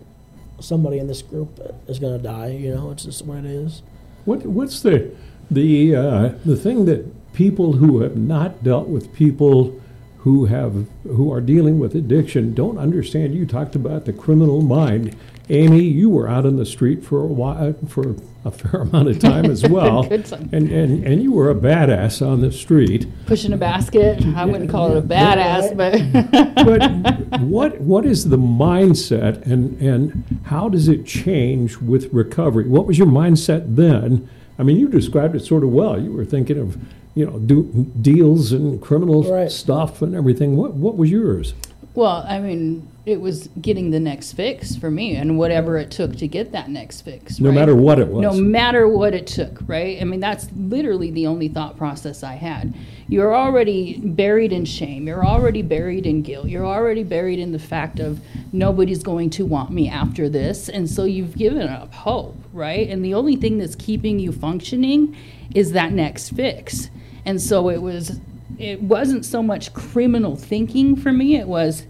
somebody 0.61 0.99
in 0.99 1.09
this 1.09 1.23
group 1.23 1.61
is 1.89 1.99
going 1.99 2.17
to 2.17 2.23
die. 2.23 2.51
You 2.51 2.75
know, 2.75 2.91
it's 2.91 3.05
just 3.05 3.25
what 3.25 3.39
it 3.39 3.47
is. 3.47 3.83
What 4.25 4.47
what's 4.47 4.81
the 4.81 5.13
the 5.51 5.97
uh, 5.97 6.29
the 6.45 6.57
thing 6.57 6.85
that 6.87 7.33
people 7.33 7.75
who 7.75 8.01
have 8.01 8.17
not 8.17 8.63
dealt 8.65 8.89
with 8.89 9.15
people 9.15 9.81
who 10.19 10.47
have 10.47 10.87
who 11.05 11.33
are 11.33 11.41
dealing 11.41 11.79
with 11.79 11.95
addiction 11.95 12.55
don't 12.55 12.79
understand? 12.79 13.35
You 13.35 13.47
talked 13.47 13.75
about 13.75 14.05
the 14.05 14.13
criminal 14.13 14.63
mind. 14.63 15.17
Amy, 15.51 15.81
you 15.81 16.11
were 16.11 16.29
out 16.29 16.45
on 16.45 16.57
the 16.57 16.67
street 16.67 17.03
for 17.03 17.23
a 17.23 17.27
while 17.27 17.73
for 17.89 18.15
a 18.45 18.51
fair 18.51 18.81
amount 18.83 19.09
of 19.09 19.19
time 19.19 19.47
as 19.47 19.63
well. 19.69 20.03
Good. 20.03 20.31
And, 20.53 20.71
and 20.71 21.07
and 21.07 21.23
you 21.23 21.33
were 21.33 21.51
a 21.51 21.55
badass 21.55 22.27
on 22.27 22.43
the 22.43 22.53
street. 22.53 23.07
Pushing 23.25 23.53
a 23.53 23.57
basket. 23.57 24.23
I 24.37 24.45
wouldn't 24.45 24.71
call 24.71 24.93
it 24.95 24.99
a 24.99 25.03
badass, 25.03 25.75
but 25.75 26.55
But 26.65 27.41
what 27.41 27.81
what 27.81 28.05
is 28.05 28.29
the 28.29 28.37
mindset 28.37 29.47
and 29.47 29.81
and 29.81 30.43
how 30.45 30.69
does 30.69 30.89
it 30.89 31.07
change 31.07 31.79
with 31.79 32.13
recovery? 32.13 32.69
What 32.69 32.87
was 32.87 32.99
your 32.99 33.07
mindset 33.07 33.77
then? 33.77 34.29
I 34.59 34.62
mean, 34.64 34.77
you 34.77 34.88
described 34.88 35.37
it 35.37 35.44
sort 35.44 35.62
of 35.62 35.71
well. 35.71 36.01
You 36.01 36.12
were 36.12 36.25
thinking 36.25 36.59
of 36.59 36.77
you 37.14 37.27
know 37.27 37.38
do, 37.38 37.64
deals 38.01 38.53
and 38.53 38.81
criminal 38.81 39.23
Right. 39.23 39.51
stuff 39.51 40.03
and 40.03 40.14
everything. 40.14 40.57
What 40.57 40.75
what 40.75 40.97
was 40.97 41.11
yours? 41.11 41.55
Well, 41.94 42.25
I 42.29 42.38
mean, 42.38 42.87
it 43.07 43.21
was 43.21 43.49
getting 43.61 43.90
the 43.90 43.99
next 43.99 44.35
fix 44.35 44.77
for 44.77 44.88
me 44.88 45.16
and 45.16 45.37
whatever 45.37 45.79
it 45.79 45.90
took 45.90 46.14
to 46.18 46.29
get 46.29 46.53
that 46.53 46.71
next 46.71 47.01
fix. 47.01 47.40
No 47.40 47.49
right? 47.49 47.57
matter 47.57 47.75
what 47.75 47.99
it 47.99 48.07
was. 48.07 48.23
No 48.23 48.35
matter 48.35 48.87
what 48.87 49.14
it 49.14 49.27
took, 49.27 49.59
right? 49.66 50.01
I 50.01 50.05
mean, 50.05 50.21
that's 50.21 50.47
literally 50.55 51.11
the 51.11 51.27
only 51.27 51.49
thought 51.49 51.77
process 51.77 52.23
I 52.23 52.35
had. 52.35 52.73
You're 53.09 53.35
already 53.35 53.99
buried 53.99 54.53
in 54.53 54.64
shame. 54.64 55.09
You're 55.09 55.27
already 55.27 55.62
buried 55.62 56.07
in 56.07 56.23
guilt. 56.23 56.47
You're 56.47 56.66
already 56.66 57.03
buried 57.03 57.40
in 57.40 57.51
the 57.51 57.59
fact 57.59 57.99
of 57.99 58.21
nobody's 58.53 59.03
going 59.03 59.31
to 59.31 59.44
want 59.44 59.71
me 59.71 59.88
after 59.88 60.29
this. 60.29 60.68
And 60.68 60.88
so 60.88 61.03
you've 61.03 61.37
given 61.37 61.66
up 61.66 61.92
hope, 61.92 62.37
right? 62.59 62.88
And 62.90 63.03
the 63.05 63.14
only 63.14 63.37
thing 63.37 63.57
that's 63.59 63.75
keeping 63.77 64.18
you 64.18 64.33
functioning 64.33 65.16
is 65.55 65.73
that 65.73 65.92
next 65.92 66.31
fix. 66.31 66.90
And 67.25 67.40
so 67.40 67.71
it 67.71 67.81
was 67.81 68.21
it 68.59 68.83
wasn't 68.83 69.25
so 69.25 69.42
much 69.42 69.73
criminal 69.73 70.35
thinking 70.37 70.97
for 70.97 71.12
me, 71.12 71.37
it 71.37 71.47
was 71.49 71.87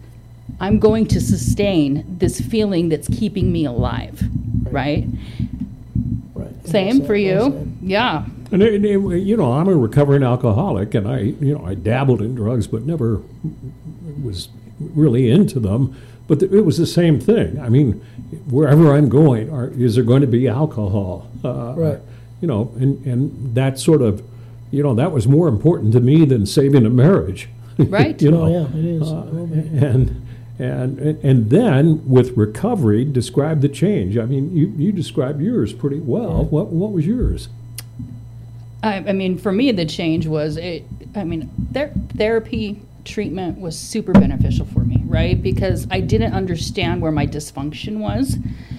I'm 0.60 0.78
going 0.78 1.06
to 1.08 1.20
sustain 1.20 2.04
this 2.18 2.40
feeling 2.40 2.88
that's 2.88 3.08
keeping 3.08 3.50
me 3.52 3.64
alive, 3.64 4.22
right? 4.70 5.06
Right. 6.34 6.66
Same 6.66 7.04
for 7.04 7.14
you. 7.16 7.40
said. 7.40 7.76
Yeah. 7.82 8.24
And 8.50 8.62
it, 8.62 8.84
it- 8.84 8.98
you 9.22 9.36
know, 9.36 9.52
I'm 9.52 9.68
a 9.68 9.76
recovering 9.76 10.22
alcoholic, 10.22 10.94
and 10.94 11.06
I, 11.08 11.18
you 11.20 11.56
know, 11.56 11.64
I 11.64 11.74
dabbled 11.74 12.20
in 12.22 12.34
drugs, 12.34 12.66
but 12.66 12.82
never 12.82 13.20
was 14.22 14.48
really 14.78 15.30
into 15.30 15.60
them. 15.60 15.96
But 16.28 16.40
th- 16.40 16.52
it 16.52 16.60
was 16.64 16.76
the 16.78 16.86
same 16.86 17.18
thing. 17.18 17.58
I 17.58 17.68
mean, 17.68 17.94
wherever 18.50 18.94
I'm 18.94 19.08
going, 19.08 19.50
are, 19.50 19.68
is 19.70 19.94
there 19.96 20.04
going 20.04 20.20
to 20.20 20.26
be 20.28 20.46
alcohol? 20.46 21.28
Uh, 21.42 21.74
Right. 21.76 21.98
You 22.40 22.46
know, 22.46 22.70
and 22.78 23.04
and 23.04 23.54
that 23.56 23.80
sort 23.80 24.00
of, 24.00 24.22
you 24.70 24.80
know, 24.84 24.94
that 24.94 25.10
was 25.10 25.26
more 25.26 25.48
important 25.48 25.92
to 25.94 26.00
me 26.00 26.24
than 26.24 26.46
saving 26.46 26.86
a 26.86 26.90
marriage. 26.90 27.48
Right. 27.78 28.20
you 28.22 28.30
know. 28.30 28.44
Oh, 28.44 28.48
yeah, 28.48 28.78
it 28.78 28.84
is. 28.84 29.02
Uh, 29.02 29.26
It 29.52 29.82
and 29.82 30.22
and 30.60 30.98
and 31.24 31.50
then 31.50 32.08
with 32.08 32.36
recovery, 32.36 33.04
describe 33.04 33.60
the 33.60 33.68
change. 33.68 34.16
I 34.18 34.24
mean, 34.26 34.54
you 34.56 34.66
you 34.76 34.92
described 34.92 35.40
yours 35.40 35.72
pretty 35.72 36.00
well. 36.00 36.44
What 36.44 36.66
what 36.68 36.92
was 36.92 37.06
yours? 37.06 37.48
I, 38.82 38.96
I 38.98 39.12
mean, 39.12 39.38
for 39.38 39.52
me, 39.52 39.72
the 39.72 39.84
change 39.86 40.26
was 40.26 40.56
it. 40.56 40.84
I 41.16 41.24
mean, 41.24 41.50
ther- 41.72 41.92
therapy 42.16 42.80
treatment 43.04 43.58
was 43.58 43.76
super 43.78 44.12
beneficial 44.12 44.66
for 44.66 44.80
me, 44.80 44.87
right? 45.08 45.40
Because 45.42 45.86
I 45.90 46.00
didn't 46.00 46.32
understand 46.34 47.00
where 47.02 47.12
my 47.12 47.26
dysfunction 47.26 47.98
was. 47.98 48.36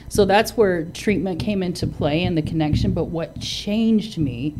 So 0.08 0.26
that's 0.26 0.56
where 0.58 0.86
treatment 0.86 1.40
came 1.40 1.62
into 1.62 1.86
play 1.88 2.24
and 2.24 2.38
the 2.38 2.42
connection. 2.42 2.94
But 2.94 3.06
what 3.06 3.40
changed 3.40 4.18
me 4.18 4.56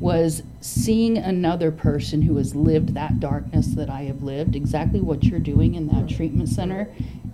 was 0.00 0.42
seeing 0.60 1.18
another 1.18 1.70
person 1.70 2.22
who 2.22 2.36
has 2.36 2.54
lived 2.54 2.94
that 2.94 3.20
darkness 3.20 3.68
that 3.68 3.90
I 3.90 4.02
have 4.02 4.22
lived, 4.22 4.54
exactly 4.54 5.00
what 5.00 5.24
you're 5.24 5.40
doing 5.40 5.74
in 5.74 5.88
that 5.88 6.08
treatment 6.08 6.48
center, 6.48 6.88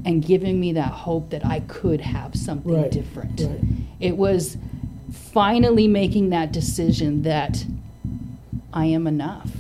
and 0.05 0.25
giving 0.25 0.61
me 0.61 0.73
that 0.73 0.91
hope 0.93 1.31
that 1.31 1.45
I 1.45 1.61
could 1.61 2.01
have 2.01 2.35
something 2.37 2.75
Right, 2.75 2.91
different. 2.91 3.41
right. 3.41 3.61
It 4.01 4.17
was 4.17 4.57
finally 5.11 5.89
making 5.89 6.31
that 6.31 6.53
decision 6.53 7.23
that 7.23 7.65
I 8.73 8.87
am 8.87 9.07
enough 9.07 9.51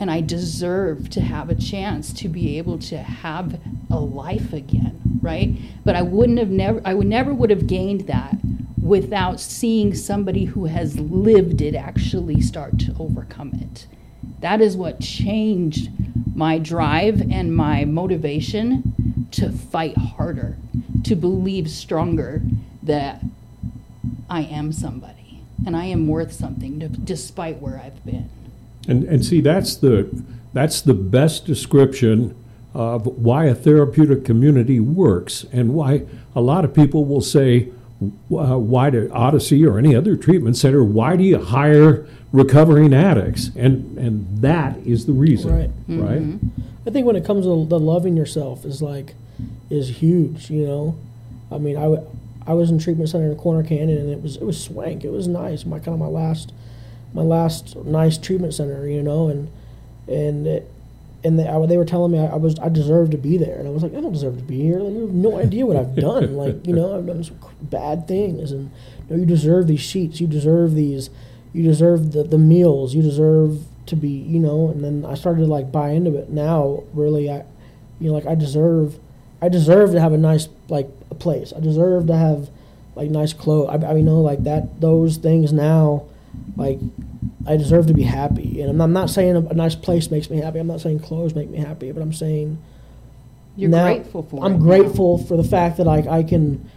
and 0.00 0.10
I 0.10 0.22
deserve 0.22 1.10
to 1.10 1.20
have 1.20 1.50
a 1.50 1.54
chance 1.54 2.12
to 2.14 2.28
be 2.28 2.56
able 2.56 2.78
to 2.78 2.98
have 2.98 3.60
a 3.90 4.00
life 4.00 4.54
again, 4.54 5.20
right? 5.20 5.54
But 5.84 5.94
I 5.94 6.02
wouldn't 6.02 6.38
have 6.38 6.48
never 6.48 6.80
I 6.84 6.94
would 6.94 7.06
never 7.06 7.34
would 7.34 7.50
have 7.50 7.66
gained 7.66 8.06
that 8.06 8.38
without 8.82 9.38
seeing 9.38 9.94
somebody 9.94 10.46
who 10.46 10.64
has 10.64 10.98
lived 10.98 11.60
it 11.60 11.74
actually 11.74 12.40
start 12.40 12.78
to 12.80 12.96
overcome 12.98 13.52
it. 13.52 13.86
That 14.40 14.62
is 14.62 14.74
what 14.74 15.00
changed 15.00 15.90
my 16.34 16.58
drive 16.58 17.20
and 17.30 17.54
my 17.54 17.84
motivation 17.84 19.28
to 19.32 19.52
fight 19.52 19.98
harder, 19.98 20.56
to 21.04 21.14
believe 21.14 21.70
stronger 21.70 22.40
that 22.82 23.22
I 24.30 24.42
am 24.42 24.72
somebody 24.72 25.42
and 25.66 25.76
I 25.76 25.84
am 25.84 26.08
worth 26.08 26.32
something 26.32 26.78
despite 27.04 27.60
where 27.60 27.78
I've 27.84 28.02
been. 28.06 28.30
And 28.88 29.04
and 29.04 29.24
see 29.24 29.40
that's 29.40 29.76
the 29.76 30.08
that's 30.52 30.80
the 30.80 30.94
best 30.94 31.44
description 31.46 32.34
of 32.74 33.06
why 33.06 33.44
a 33.46 33.54
therapeutic 33.54 34.24
community 34.24 34.80
works 34.80 35.44
and 35.52 35.74
why 35.74 36.02
a 36.34 36.40
lot 36.40 36.64
of 36.64 36.72
people 36.74 37.04
will 37.04 37.20
say 37.20 37.68
uh, 38.02 38.56
why 38.58 38.90
to 38.90 39.10
Odyssey 39.12 39.64
or 39.66 39.78
any 39.78 39.94
other 39.94 40.16
treatment 40.16 40.56
center 40.56 40.82
why 40.82 41.16
do 41.16 41.24
you 41.24 41.38
hire 41.38 42.06
recovering 42.32 42.94
addicts 42.94 43.50
and 43.56 43.98
and 43.98 44.26
that 44.40 44.78
is 44.86 45.06
the 45.06 45.12
reason 45.12 45.52
Right. 45.52 45.70
right 45.88 46.38
I 46.86 46.90
think 46.90 47.06
when 47.06 47.16
it 47.16 47.24
comes 47.24 47.44
to 47.44 47.66
the 47.66 47.78
loving 47.78 48.16
yourself 48.16 48.64
is 48.64 48.80
like 48.80 49.14
is 49.68 49.88
huge. 50.00 50.50
You 50.50 50.66
know, 50.66 50.96
I 51.52 51.58
mean, 51.58 51.76
I, 51.76 51.82
w- 51.82 52.06
I 52.46 52.54
was 52.54 52.70
in 52.70 52.78
treatment 52.78 53.08
center 53.10 53.30
in 53.30 53.36
Corner 53.36 53.62
Canyon 53.66 53.98
and 53.98 54.10
it 54.10 54.22
was 54.22 54.36
it 54.36 54.44
was 54.44 54.62
swank. 54.62 55.04
It 55.04 55.10
was 55.12 55.28
nice. 55.28 55.64
My 55.66 55.78
kind 55.78 55.94
of 55.94 55.98
my 55.98 56.06
last 56.06 56.52
my 57.12 57.22
last 57.22 57.76
nice 57.76 58.18
treatment 58.18 58.54
center. 58.54 58.86
You 58.88 59.02
know, 59.02 59.28
and 59.28 59.50
and 60.08 60.46
it, 60.46 60.70
and 61.22 61.38
they, 61.38 61.46
I, 61.46 61.66
they 61.66 61.76
were 61.76 61.84
telling 61.84 62.12
me 62.12 62.18
I, 62.18 62.26
I 62.26 62.36
was 62.36 62.58
I 62.58 62.68
deserved 62.68 63.12
to 63.12 63.18
be 63.18 63.36
there, 63.36 63.58
and 63.58 63.68
I 63.68 63.70
was 63.70 63.82
like, 63.82 63.94
I 63.94 64.00
don't 64.00 64.12
deserve 64.12 64.36
to 64.38 64.42
be 64.42 64.60
here. 64.60 64.78
Like, 64.80 64.94
you 64.94 65.00
have 65.02 65.14
no 65.14 65.38
idea 65.38 65.66
what 65.66 65.76
I've 65.76 65.94
done. 65.94 66.36
like, 66.36 66.66
you 66.66 66.74
know, 66.74 66.96
I've 66.96 67.06
done 67.06 67.22
some 67.22 67.38
bad 67.60 68.08
things, 68.08 68.52
and 68.52 68.70
you, 69.08 69.16
know, 69.16 69.20
you 69.20 69.26
deserve 69.26 69.66
these 69.66 69.80
sheets. 69.80 70.20
You 70.20 70.26
deserve 70.26 70.74
these. 70.74 71.10
You 71.52 71.62
deserve 71.62 72.12
the, 72.12 72.22
the 72.22 72.38
meals. 72.38 72.94
You 72.94 73.02
deserve 73.02 73.64
to 73.86 73.96
be, 73.96 74.08
you 74.08 74.38
know. 74.38 74.68
And 74.68 74.82
then 74.82 75.04
I 75.04 75.14
started 75.14 75.40
to 75.40 75.46
like 75.46 75.70
buy 75.70 75.90
into 75.90 76.16
it. 76.16 76.30
Now, 76.30 76.84
really, 76.94 77.30
I, 77.30 77.44
you 77.98 78.08
know, 78.08 78.14
like 78.14 78.26
I 78.26 78.34
deserve, 78.34 78.98
I 79.42 79.48
deserve 79.48 79.92
to 79.92 80.00
have 80.00 80.12
a 80.12 80.18
nice 80.18 80.48
like 80.68 80.88
a 81.10 81.14
place. 81.14 81.52
I 81.54 81.60
deserve 81.60 82.06
to 82.06 82.16
have 82.16 82.48
like 82.94 83.10
nice 83.10 83.32
clothes. 83.32 83.68
I, 83.70 83.90
I 83.90 83.94
mean, 83.94 84.06
know 84.06 84.20
like 84.20 84.44
that. 84.44 84.80
Those 84.80 85.18
things 85.18 85.52
now, 85.52 86.06
like 86.56 86.78
I 87.46 87.56
deserve 87.56 87.86
to 87.86 87.94
be 87.94 88.02
happy. 88.02 88.60
And 88.60 88.70
I'm, 88.70 88.80
I'm 88.80 88.92
not 88.92 89.10
saying 89.10 89.36
a, 89.36 89.40
a 89.40 89.54
nice 89.54 89.74
place 89.74 90.10
makes 90.10 90.30
me 90.30 90.38
happy. 90.38 90.58
I'm 90.58 90.66
not 90.66 90.80
saying 90.80 91.00
clothes 91.00 91.34
make 91.34 91.50
me 91.50 91.58
happy. 91.58 91.90
But 91.92 92.02
I'm 92.02 92.12
saying 92.12 92.58
You're 93.56 93.70
now, 93.70 93.84
grateful 93.84 94.22
for. 94.24 94.44
I'm 94.44 94.54
now. 94.54 94.58
grateful 94.58 95.18
for 95.18 95.36
the 95.36 95.44
fact 95.44 95.78
that 95.78 95.84
like 95.84 96.06
I 96.06 96.22
can, 96.22 96.68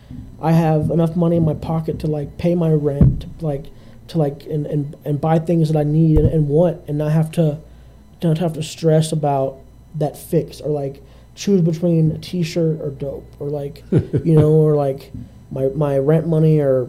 I 0.42 0.52
have 0.52 0.89
enough 0.89 1.16
money 1.16 1.38
in 1.38 1.46
my 1.46 1.54
pocket 1.54 2.00
to 2.00 2.08
like 2.08 2.38
pay 2.38 2.56
my 2.56 2.72
rent, 2.72 3.26
to, 3.39 3.46
like 3.46 3.66
to 4.10 4.18
like 4.18 4.46
and, 4.46 4.66
and, 4.66 4.96
and 5.06 5.20
buy 5.20 5.39
things 5.39 5.72
that 5.72 5.78
I 5.78 5.84
need 5.84 6.18
and, 6.18 6.28
and 6.28 6.48
want, 6.48 6.82
and 6.88 6.98
not 6.98 7.12
have 7.12 7.32
to, 7.34 7.60
don't 8.20 8.38
have 8.38 8.54
to 8.54 8.63
stress 8.63 9.12
about 9.12 9.60
that 9.96 10.18
fix 10.18 10.60
or 10.62 10.70
like 10.70 11.04
choose 11.36 11.62
between 11.62 12.12
a 12.12 12.18
T-shirt 12.18 12.80
or 12.82 12.89
dope 12.89 13.26
or 13.39 13.50
like 13.50 13.84
you 13.92 14.36
know 14.39 14.52
or 14.52 14.76
like 14.76 15.12
my 15.52 15.68
my 15.70 15.98
rent 15.98 16.28
money 16.28 16.60
or 16.60 16.88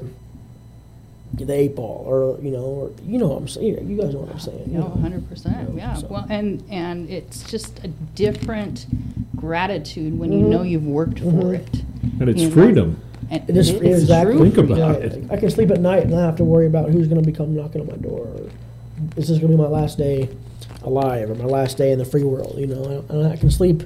the 1.36 1.52
eight 1.52 1.74
ball 1.74 2.04
or 2.06 2.38
you 2.42 2.50
know 2.50 2.64
or 2.64 2.90
you 3.04 3.18
know 3.18 3.28
what 3.28 3.38
I'm 3.38 3.48
saying. 3.48 3.88
You 3.88 3.96
guys 4.00 4.12
know 4.14 4.20
what 4.20 4.30
I'm 4.32 4.38
saying. 4.38 4.64
you 4.70 4.78
No, 4.78 4.88
know. 4.88 5.00
hundred 5.00 5.28
percent. 5.28 5.56
You 5.70 5.74
know, 5.74 5.78
Yeah. 5.78 5.94
so. 5.94 6.06
Well, 6.08 6.26
and 6.28 6.62
and 6.70 7.08
it's 7.10 7.42
just 7.50 7.82
a 7.84 7.88
different 8.14 8.86
gratitude 9.36 10.18
when 10.18 10.32
you 10.32 10.40
know 10.40 10.62
you've 10.62 10.86
worked 10.86 11.18
for 11.18 11.26
Mhm. 11.26 11.54
it. 11.54 11.82
and 12.20 12.28
it's 12.28 12.42
You 12.42 12.48
know, 12.48 12.54
freedom 12.54 12.96
And 13.30 13.42
It 13.48 13.56
is 13.56 13.70
it's 13.70 13.80
exactly. 13.82 14.36
Think 14.38 14.54
freedom. 14.54 14.72
about 14.72 15.00
Yeah, 15.00 15.06
it. 15.08 15.24
I 15.30 15.36
can 15.38 15.48
sleep 15.50 15.70
at 15.70 15.80
night 15.80 16.02
and 16.02 16.10
not 16.12 16.20
have 16.20 16.36
to 16.36 16.44
worry 16.44 16.66
about 16.66 16.90
who's 16.90 17.08
going 17.08 17.20
to 17.20 17.26
become 17.26 17.54
knocking 17.56 17.80
on 17.80 17.86
my 17.86 17.96
door. 17.96 18.20
Or 18.26 18.40
is 19.16 19.28
this 19.28 19.38
going 19.38 19.50
to 19.50 19.56
be 19.56 19.62
my 19.62 19.66
last 19.68 19.96
day 19.96 20.28
alive 20.82 21.30
or 21.30 21.34
my 21.34 21.46
last 21.46 21.78
day 21.78 21.90
in 21.90 21.98
the 21.98 22.04
free 22.04 22.22
world? 22.22 22.54
You 22.58 22.66
know, 22.66 23.02
and 23.08 23.26
I 23.26 23.36
can 23.36 23.50
sleep 23.50 23.82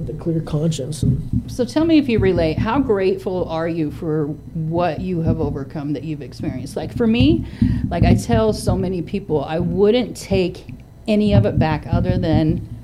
with 0.00 0.16
a 0.16 0.18
clear 0.18 0.40
conscience. 0.40 1.02
And 1.02 1.50
So 1.50 1.64
tell 1.64 1.84
me 1.84 1.98
if 1.98 2.08
you 2.08 2.18
relate, 2.18 2.58
how 2.58 2.80
grateful 2.80 3.48
are 3.48 3.68
you 3.68 3.90
for 3.90 4.26
what 4.26 5.00
you 5.00 5.20
have 5.22 5.40
overcome 5.40 5.92
that 5.92 6.04
you've 6.04 6.22
experienced? 6.22 6.76
Like 6.76 6.96
for 6.96 7.06
me, 7.06 7.46
like 7.88 8.04
I 8.04 8.14
tell 8.14 8.52
so 8.52 8.76
many 8.76 9.02
people, 9.02 9.44
I 9.44 9.58
wouldn't 9.58 10.16
take 10.16 10.74
any 11.06 11.34
of 11.34 11.46
it 11.46 11.58
back 11.58 11.86
other 11.90 12.18
than 12.18 12.79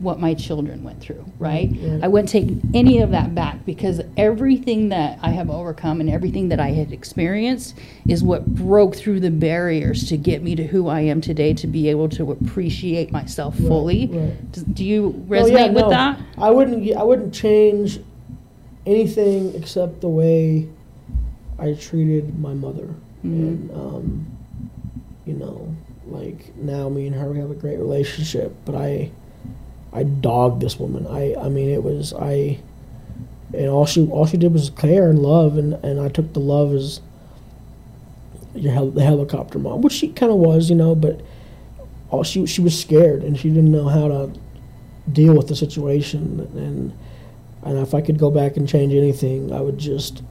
what 0.00 0.18
my 0.18 0.32
children 0.34 0.82
went 0.82 1.00
through, 1.00 1.24
right? 1.38 1.70
Right. 1.70 2.00
I 2.02 2.08
wouldn't 2.08 2.30
take 2.30 2.48
any 2.74 3.00
of 3.00 3.10
that 3.10 3.34
back 3.34 3.64
because 3.66 4.00
everything 4.16 4.88
that 4.88 5.18
I 5.22 5.30
have 5.30 5.50
overcome 5.50 6.00
and 6.00 6.08
everything 6.08 6.48
that 6.48 6.58
I 6.58 6.70
had 6.70 6.90
experienced 6.92 7.76
is 8.08 8.22
what 8.24 8.46
broke 8.46 8.96
through 8.96 9.20
the 9.20 9.30
barriers 9.30 10.08
to 10.08 10.16
get 10.16 10.42
me 10.42 10.56
to 10.56 10.64
who 10.66 10.88
I 10.88 11.00
am 11.02 11.20
today 11.20 11.52
to 11.54 11.66
be 11.66 11.88
able 11.90 12.08
to 12.10 12.32
appreciate 12.32 13.12
myself 13.12 13.56
Right, 13.58 13.68
fully. 13.68 14.06
right. 14.06 14.52
Do- 14.52 14.64
Do 14.72 14.84
you 14.84 15.04
Oh, 15.28 15.30
resonate 15.30 15.50
yeah, 15.52 15.66
with 15.68 15.82
no, 15.84 15.90
that? 15.90 16.20
I 16.38 16.50
wouldn't. 16.50 16.96
I 16.96 17.02
wouldn't 17.02 17.34
change 17.34 18.00
anything 18.86 19.54
except 19.54 20.00
the 20.00 20.08
way 20.08 20.66
I 21.58 21.74
treated 21.74 22.38
my 22.38 22.54
mother. 22.54 22.88
Mhm. 23.24 23.24
And 23.24 23.70
um, 23.72 24.26
you 25.26 25.34
know, 25.34 25.74
like 26.06 26.56
now 26.56 26.88
me 26.88 27.06
and 27.06 27.14
her 27.14 27.30
we 27.30 27.38
have 27.38 27.50
a 27.50 27.54
great 27.54 27.78
relationship, 27.78 28.54
but 28.64 28.74
I 28.74 29.10
I 29.92 30.04
dogged 30.04 30.60
this 30.60 30.78
woman. 30.78 31.06
I 31.06 31.34
I 31.34 31.48
mean 31.48 31.68
it 31.68 31.82
was 31.82 32.12
I 32.12 32.58
and 33.52 33.68
all 33.68 33.86
she 33.86 34.06
all 34.06 34.26
she 34.26 34.36
did 34.36 34.52
was 34.52 34.70
care 34.70 35.10
and 35.10 35.18
love 35.18 35.58
and, 35.58 35.74
and 35.84 36.00
I 36.00 36.08
took 36.08 36.32
the 36.32 36.40
love 36.40 36.72
as 36.72 37.00
your 38.54 38.72
hel- 38.72 38.90
the 38.90 39.02
helicopter 39.02 39.58
mom, 39.58 39.82
which 39.82 39.92
she 39.92 40.08
kind 40.08 40.30
of 40.32 40.38
was, 40.38 40.70
you 40.70 40.76
know, 40.76 40.94
but 40.94 41.20
all 42.10 42.22
she 42.22 42.46
she 42.46 42.60
was 42.60 42.78
scared 42.78 43.22
and 43.22 43.38
she 43.38 43.48
didn't 43.48 43.72
know 43.72 43.88
how 43.88 44.08
to 44.08 44.30
deal 45.10 45.34
with 45.36 45.48
the 45.48 45.56
situation 45.56 46.48
and 46.54 46.92
and 47.62 47.78
if 47.78 47.92
I 47.94 48.00
could 48.00 48.18
go 48.18 48.30
back 48.30 48.56
and 48.56 48.66
change 48.66 48.94
anything, 48.94 49.52
I 49.52 49.60
would 49.60 49.78
just 49.78 50.22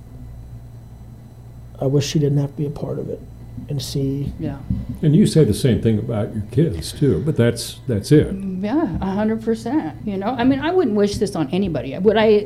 I 1.80 1.86
wish 1.86 2.08
she 2.08 2.20
didn't 2.20 2.40
have 2.40 2.52
to 2.52 2.58
be 2.58 2.66
a 2.66 2.70
part 2.72 3.00
of 3.00 3.10
it 3.10 3.22
and 3.68 3.82
see 3.82 4.34
Yeah. 4.40 4.58
and 5.04 5.16
you 5.16 5.28
say 5.28 5.44
the 5.44 5.54
same 5.54 5.80
thing 5.82 6.00
about 6.00 6.34
your 6.34 6.44
kids 6.52 6.92
too 6.92 7.22
but 7.26 7.36
that's 7.36 7.80
that's 7.88 8.12
it 8.12 8.28
mm, 8.34 8.64
Yeah, 8.64 8.98
a 9.02 9.12
hundred 9.20 9.42
percent. 9.44 9.96
You 10.06 10.18
know, 10.18 10.28
I 10.28 10.44
mean, 10.44 10.60
I 10.60 10.72
wouldn't 10.72 10.98
wish 10.98 11.18
this 11.18 11.34
on 11.36 11.48
anybody. 11.52 11.98
Would 11.98 12.18
I? 12.18 12.40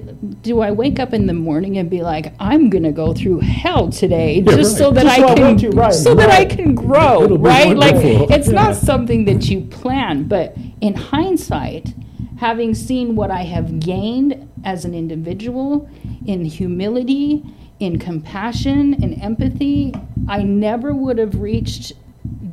Do 0.44 0.62
I 0.62 0.70
wake 0.72 1.00
up 1.00 1.12
in 1.14 1.26
the 1.26 1.34
morning 1.34 1.78
and 1.80 1.90
be 1.90 2.02
like, 2.04 2.34
I'm 2.40 2.70
gonna 2.70 2.92
go 2.92 3.14
through 3.16 3.40
hell 3.40 3.90
today 3.90 4.42
Yeah, 4.46 4.56
just 4.56 4.74
right. 4.74 4.78
so 4.78 4.92
that 4.92 5.04
Just 5.06 5.20
I 5.20 5.34
can, 5.34 5.42
want 5.46 5.60
to, 5.62 5.70
right, 5.72 5.94
so 5.94 6.14
that 6.14 6.30
I 6.30 6.46
can 6.46 6.76
grow, 6.76 7.24
It'll 7.24 7.40
right? 7.40 7.76
Like, 7.76 7.96
wonderful. 7.96 8.32
it's 8.32 8.50
not 8.50 8.76
something 8.76 9.26
that 9.26 9.50
you 9.50 9.62
plan, 9.62 10.28
but 10.28 10.56
in 10.82 10.94
hindsight, 10.94 11.94
having 12.38 12.76
seen 12.76 13.16
what 13.16 13.32
I 13.32 13.44
have 13.56 13.80
gained 13.80 14.32
as 14.64 14.86
an 14.86 14.94
individual 14.94 15.90
in 16.28 16.46
humility, 16.46 17.42
in 17.80 17.98
compassion, 17.98 18.94
in 19.04 19.14
empathy, 19.20 19.94
I 20.28 20.44
never 20.44 20.94
would 20.94 21.18
have 21.18 21.40
reached 21.40 21.94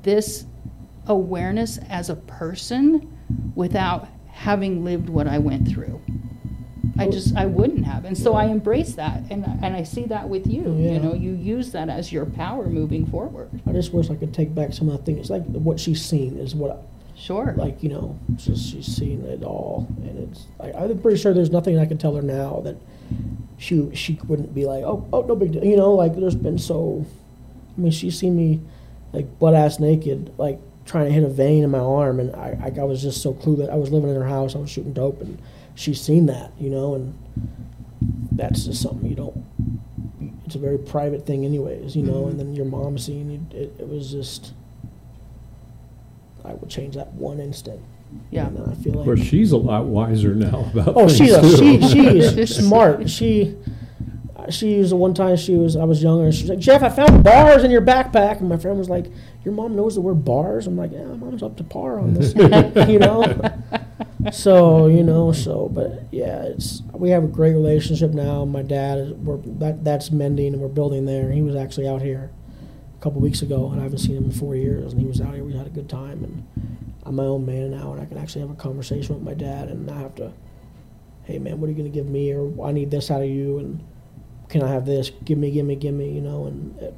this 0.02 0.44
awareness 1.06 1.78
as 1.88 2.10
a 2.10 2.16
person 2.16 3.16
without 3.54 4.08
having 4.28 4.84
lived 4.84 5.08
what 5.08 5.26
I 5.26 5.38
went 5.38 5.68
through. 5.68 6.00
I 6.98 7.08
just 7.08 7.34
I 7.36 7.46
wouldn't 7.46 7.84
have, 7.86 8.04
and 8.04 8.16
so 8.16 8.34
I 8.34 8.46
embrace 8.46 8.94
that, 8.94 9.22
and 9.30 9.44
and 9.62 9.74
I 9.76 9.84
see 9.84 10.04
that 10.06 10.28
with 10.28 10.46
you. 10.46 10.74
Yeah. 10.78 10.92
You 10.92 10.98
know, 11.00 11.14
you 11.14 11.32
use 11.32 11.72
that 11.72 11.88
as 11.88 12.12
your 12.12 12.26
power 12.26 12.66
moving 12.66 13.06
forward. 13.06 13.48
I 13.66 13.72
just 13.72 13.92
wish 13.92 14.10
I 14.10 14.16
could 14.16 14.34
take 14.34 14.54
back 14.54 14.72
some 14.72 14.88
of 14.88 14.98
the 14.98 15.04
things. 15.04 15.30
Like 15.30 15.44
what 15.46 15.80
she's 15.80 16.04
seen 16.04 16.38
is 16.38 16.54
what, 16.54 16.72
I, 16.72 16.76
Sure. 17.14 17.54
like 17.56 17.82
you 17.82 17.90
know, 17.90 18.18
just 18.36 18.70
she's 18.70 18.86
seen 18.86 19.24
it 19.24 19.42
all, 19.42 19.86
and 20.02 20.28
it's. 20.30 20.46
I, 20.58 20.72
I'm 20.72 20.98
pretty 21.00 21.18
sure 21.18 21.32
there's 21.34 21.50
nothing 21.50 21.78
I 21.78 21.86
can 21.86 21.98
tell 21.98 22.14
her 22.16 22.22
now 22.22 22.60
that 22.64 22.76
she 23.58 23.94
she 23.94 24.18
wouldn't 24.26 24.54
be 24.54 24.64
like, 24.64 24.84
oh, 24.84 25.06
oh, 25.12 25.22
no 25.22 25.36
big 25.36 25.52
deal. 25.52 25.64
You 25.64 25.76
know, 25.76 25.92
like 25.92 26.16
there's 26.16 26.34
been 26.34 26.58
so. 26.58 27.04
I 27.80 27.82
mean, 27.82 27.92
she's 27.92 28.18
seen 28.18 28.36
me 28.36 28.60
like 29.14 29.38
butt 29.38 29.54
ass 29.54 29.80
naked, 29.80 30.32
like 30.38 30.60
trying 30.84 31.06
to 31.06 31.12
hit 31.12 31.24
a 31.24 31.28
vein 31.28 31.64
in 31.64 31.70
my 31.70 31.78
arm, 31.78 32.20
and 32.20 32.34
I, 32.36 32.58
I, 32.76 32.80
I 32.80 32.84
was 32.84 33.00
just 33.00 33.22
so 33.22 33.32
clueless. 33.32 33.70
I 33.70 33.76
was 33.76 33.90
living 33.90 34.10
in 34.10 34.16
her 34.16 34.28
house. 34.28 34.54
I 34.54 34.58
was 34.58 34.68
shooting 34.70 34.92
dope, 34.92 35.20
and 35.22 35.40
she's 35.74 35.98
seen 36.00 36.26
that, 36.26 36.52
you 36.60 36.68
know, 36.68 36.94
and 36.94 37.14
that's 38.32 38.66
just 38.66 38.82
something 38.82 39.08
you 39.08 39.16
don't. 39.16 39.44
It's 40.44 40.54
a 40.56 40.58
very 40.58 40.78
private 40.78 41.24
thing, 41.26 41.44
anyways, 41.46 41.96
you 41.96 42.02
know. 42.02 42.24
Mhm. 42.24 42.30
And 42.30 42.40
then 42.40 42.54
your 42.54 42.66
mom 42.66 42.98
seeing 42.98 43.30
it, 43.50 43.54
it, 43.56 43.72
it 43.78 43.88
was 43.88 44.10
just. 44.10 44.52
I 46.44 46.54
would 46.54 46.68
change 46.70 46.94
that 46.96 47.12
one 47.14 47.38
instant. 47.40 47.80
yeah. 48.30 48.46
And 48.48 48.58
I 48.70 48.74
feel 48.74 48.92
Of 48.92 48.98
like. 48.98 49.04
course, 49.06 49.20
she's 49.22 49.52
a 49.52 49.56
lot 49.56 49.86
wiser 49.86 50.34
now 50.34 50.68
about 50.74 50.96
Oh, 50.96 51.08
she's 51.08 51.32
a, 51.32 51.40
too. 51.40 51.56
she 51.56 51.88
she 51.88 52.06
is 52.18 52.56
smart. 52.66 53.08
She 53.08 53.56
she 54.50 54.78
was 54.78 54.90
the 54.90 54.96
one 54.96 55.14
time 55.14 55.36
she 55.36 55.54
was 55.56 55.76
I 55.76 55.84
was 55.84 56.02
younger. 56.02 56.30
She 56.32 56.42
was 56.44 56.50
like, 56.50 56.58
Jeff, 56.58 56.82
I 56.82 56.88
found 56.88 57.24
bars 57.24 57.64
in 57.64 57.70
your 57.70 57.82
backpack, 57.82 58.40
and 58.40 58.48
my 58.48 58.56
friend 58.56 58.78
was 58.78 58.88
like, 58.88 59.06
Your 59.44 59.54
mom 59.54 59.76
knows 59.76 59.94
the 59.94 60.00
word 60.00 60.24
bars. 60.24 60.66
I'm 60.66 60.76
like, 60.76 60.92
Yeah, 60.92 61.04
my 61.04 61.16
mom's 61.16 61.42
up 61.42 61.56
to 61.56 61.64
par 61.64 61.98
on 61.98 62.14
this, 62.14 62.34
you 62.88 62.98
know. 62.98 63.24
So 64.32 64.86
you 64.86 65.02
know, 65.02 65.32
so 65.32 65.68
but 65.68 66.04
yeah, 66.10 66.42
it's 66.42 66.82
we 66.92 67.10
have 67.10 67.24
a 67.24 67.28
great 67.28 67.52
relationship 67.52 68.12
now. 68.12 68.44
My 68.44 68.62
dad 68.62 68.98
is 68.98 69.12
we're 69.12 69.38
that 69.58 69.82
that's 69.84 70.10
mending 70.10 70.52
and 70.52 70.60
we're 70.60 70.68
building 70.68 71.06
there. 71.06 71.30
He 71.30 71.42
was 71.42 71.56
actually 71.56 71.88
out 71.88 72.02
here 72.02 72.30
a 72.98 73.02
couple 73.02 73.20
weeks 73.20 73.42
ago, 73.42 73.70
and 73.70 73.80
I 73.80 73.84
haven't 73.84 73.98
seen 73.98 74.16
him 74.16 74.24
in 74.24 74.32
four 74.32 74.54
years. 74.54 74.92
And 74.92 75.00
he 75.00 75.06
was 75.06 75.20
out 75.20 75.34
here. 75.34 75.44
We 75.44 75.54
had 75.54 75.66
a 75.66 75.70
good 75.70 75.88
time, 75.88 76.22
and 76.22 76.46
I'm 77.04 77.16
my 77.16 77.24
own 77.24 77.46
man 77.46 77.70
now, 77.70 77.92
and 77.92 78.00
I 78.00 78.04
can 78.04 78.18
actually 78.18 78.42
have 78.42 78.50
a 78.50 78.54
conversation 78.54 79.14
with 79.14 79.24
my 79.24 79.34
dad, 79.34 79.68
and 79.68 79.90
I 79.90 79.98
have 79.98 80.14
to 80.16 80.32
hey 81.30 81.38
man, 81.38 81.60
what 81.60 81.66
are 81.66 81.70
you 81.70 81.76
going 81.76 81.90
to 81.90 81.94
give 81.94 82.08
me? 82.08 82.32
Or 82.32 82.66
I 82.66 82.72
need 82.72 82.90
this 82.90 83.10
out 83.10 83.22
of 83.22 83.28
you, 83.28 83.58
and 83.58 83.84
can 84.50 84.62
I 84.62 84.68
have 84.68 84.84
this? 84.84 85.10
Give 85.24 85.38
me, 85.38 85.50
give 85.50 85.64
me, 85.64 85.76
give 85.76 85.94
me, 85.94 86.10
you 86.10 86.20
know, 86.20 86.46
and 86.46 86.76
it, 86.78 86.94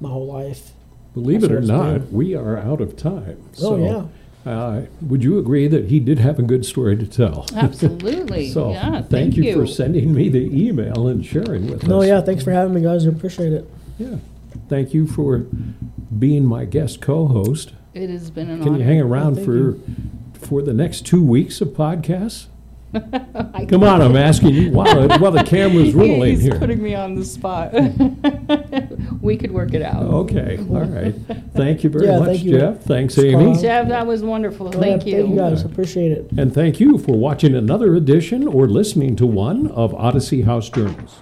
my 0.00 0.08
whole 0.08 0.26
life. 0.26 0.72
Believe 1.14 1.42
it 1.42 1.50
or 1.50 1.60
not, 1.60 1.94
been. 2.06 2.12
we 2.12 2.34
are 2.36 2.56
out 2.56 2.80
of 2.80 2.96
time. 2.96 3.42
Oh, 3.62 3.76
So, 3.76 4.10
uh, 4.46 4.82
would 5.02 5.24
you 5.24 5.38
agree 5.38 5.66
that 5.68 5.86
he 5.86 5.98
did 6.00 6.18
have 6.18 6.38
a 6.38 6.42
good 6.42 6.64
story 6.64 6.96
to 6.96 7.06
tell? 7.06 7.46
Absolutely. 7.56 8.48
So, 8.52 8.70
yeah. 8.72 9.02
thank 9.02 9.36
you 9.36 9.42
you, 9.42 9.54
for 9.54 9.66
sending 9.66 10.14
me 10.14 10.28
the 10.28 10.48
email 10.66 11.08
and 11.08 11.24
sharing 11.26 11.66
with 11.70 11.82
us. 11.84 11.88
No, 11.88 12.02
yeah, 12.02 12.20
thanks 12.20 12.44
for 12.44 12.52
having 12.52 12.74
me, 12.74 12.82
guys. 12.82 13.06
I 13.06 13.10
appreciate 13.10 13.52
it. 13.52 13.68
Yeah. 13.98 14.16
Thank 14.68 14.94
you 14.94 15.06
for 15.06 15.44
being 16.18 16.44
my 16.44 16.64
guest 16.64 17.00
co-host. 17.00 17.72
It 17.92 18.08
has 18.08 18.30
been 18.30 18.50
an 18.50 18.60
Can 18.60 18.68
honor. 18.68 18.78
you 18.78 18.84
hang 18.84 19.00
around 19.00 19.34
thank 19.34 19.46
for 19.46 19.54
you. 19.54 19.82
for 20.34 20.62
the 20.62 20.72
next 20.72 21.06
two 21.06 21.22
weeks 21.22 21.60
of 21.60 21.68
podcasts? 21.68 22.46
I 22.92 23.66
Come 23.68 23.84
on, 23.84 24.02
I'm 24.02 24.16
asking 24.16 24.54
you 24.54 24.70
while, 24.72 25.08
while 25.18 25.30
the 25.30 25.44
camera's 25.44 25.94
rolling 25.94 26.30
He's 26.30 26.42
here. 26.42 26.58
putting 26.58 26.82
me 26.82 26.94
on 26.94 27.14
the 27.14 27.24
spot. 27.24 27.72
we 29.22 29.36
could 29.36 29.50
work 29.52 29.74
it 29.74 29.82
out. 29.82 30.02
Okay, 30.02 30.58
all 30.58 30.84
right. 30.84 31.14
Thank 31.54 31.84
you 31.84 31.90
very 31.90 32.06
Yeah, 32.06 32.18
much, 32.18 32.28
thank 32.28 32.44
you. 32.44 32.58
Jeff. 32.58 32.82
Thanks, 32.82 33.14
Carl. 33.14 33.26
Amy. 33.28 33.60
Jeff, 33.60 33.88
that 33.88 34.06
was 34.06 34.22
wonderful. 34.22 34.72
Thank 34.72 35.06
yeah, 35.06 35.18
you. 35.18 35.22
Thank 35.22 35.34
you, 35.34 35.36
guys. 35.36 35.64
Appreciate 35.64 36.12
it. 36.12 36.30
And 36.36 36.52
thank 36.52 36.80
you 36.80 36.98
for 36.98 37.16
watching 37.16 37.54
another 37.54 37.94
edition 37.94 38.48
or 38.48 38.66
listening 38.66 39.14
to 39.16 39.26
one 39.26 39.68
of 39.68 39.94
Odyssey 39.94 40.42
House 40.42 40.68
Journals. 40.68 41.18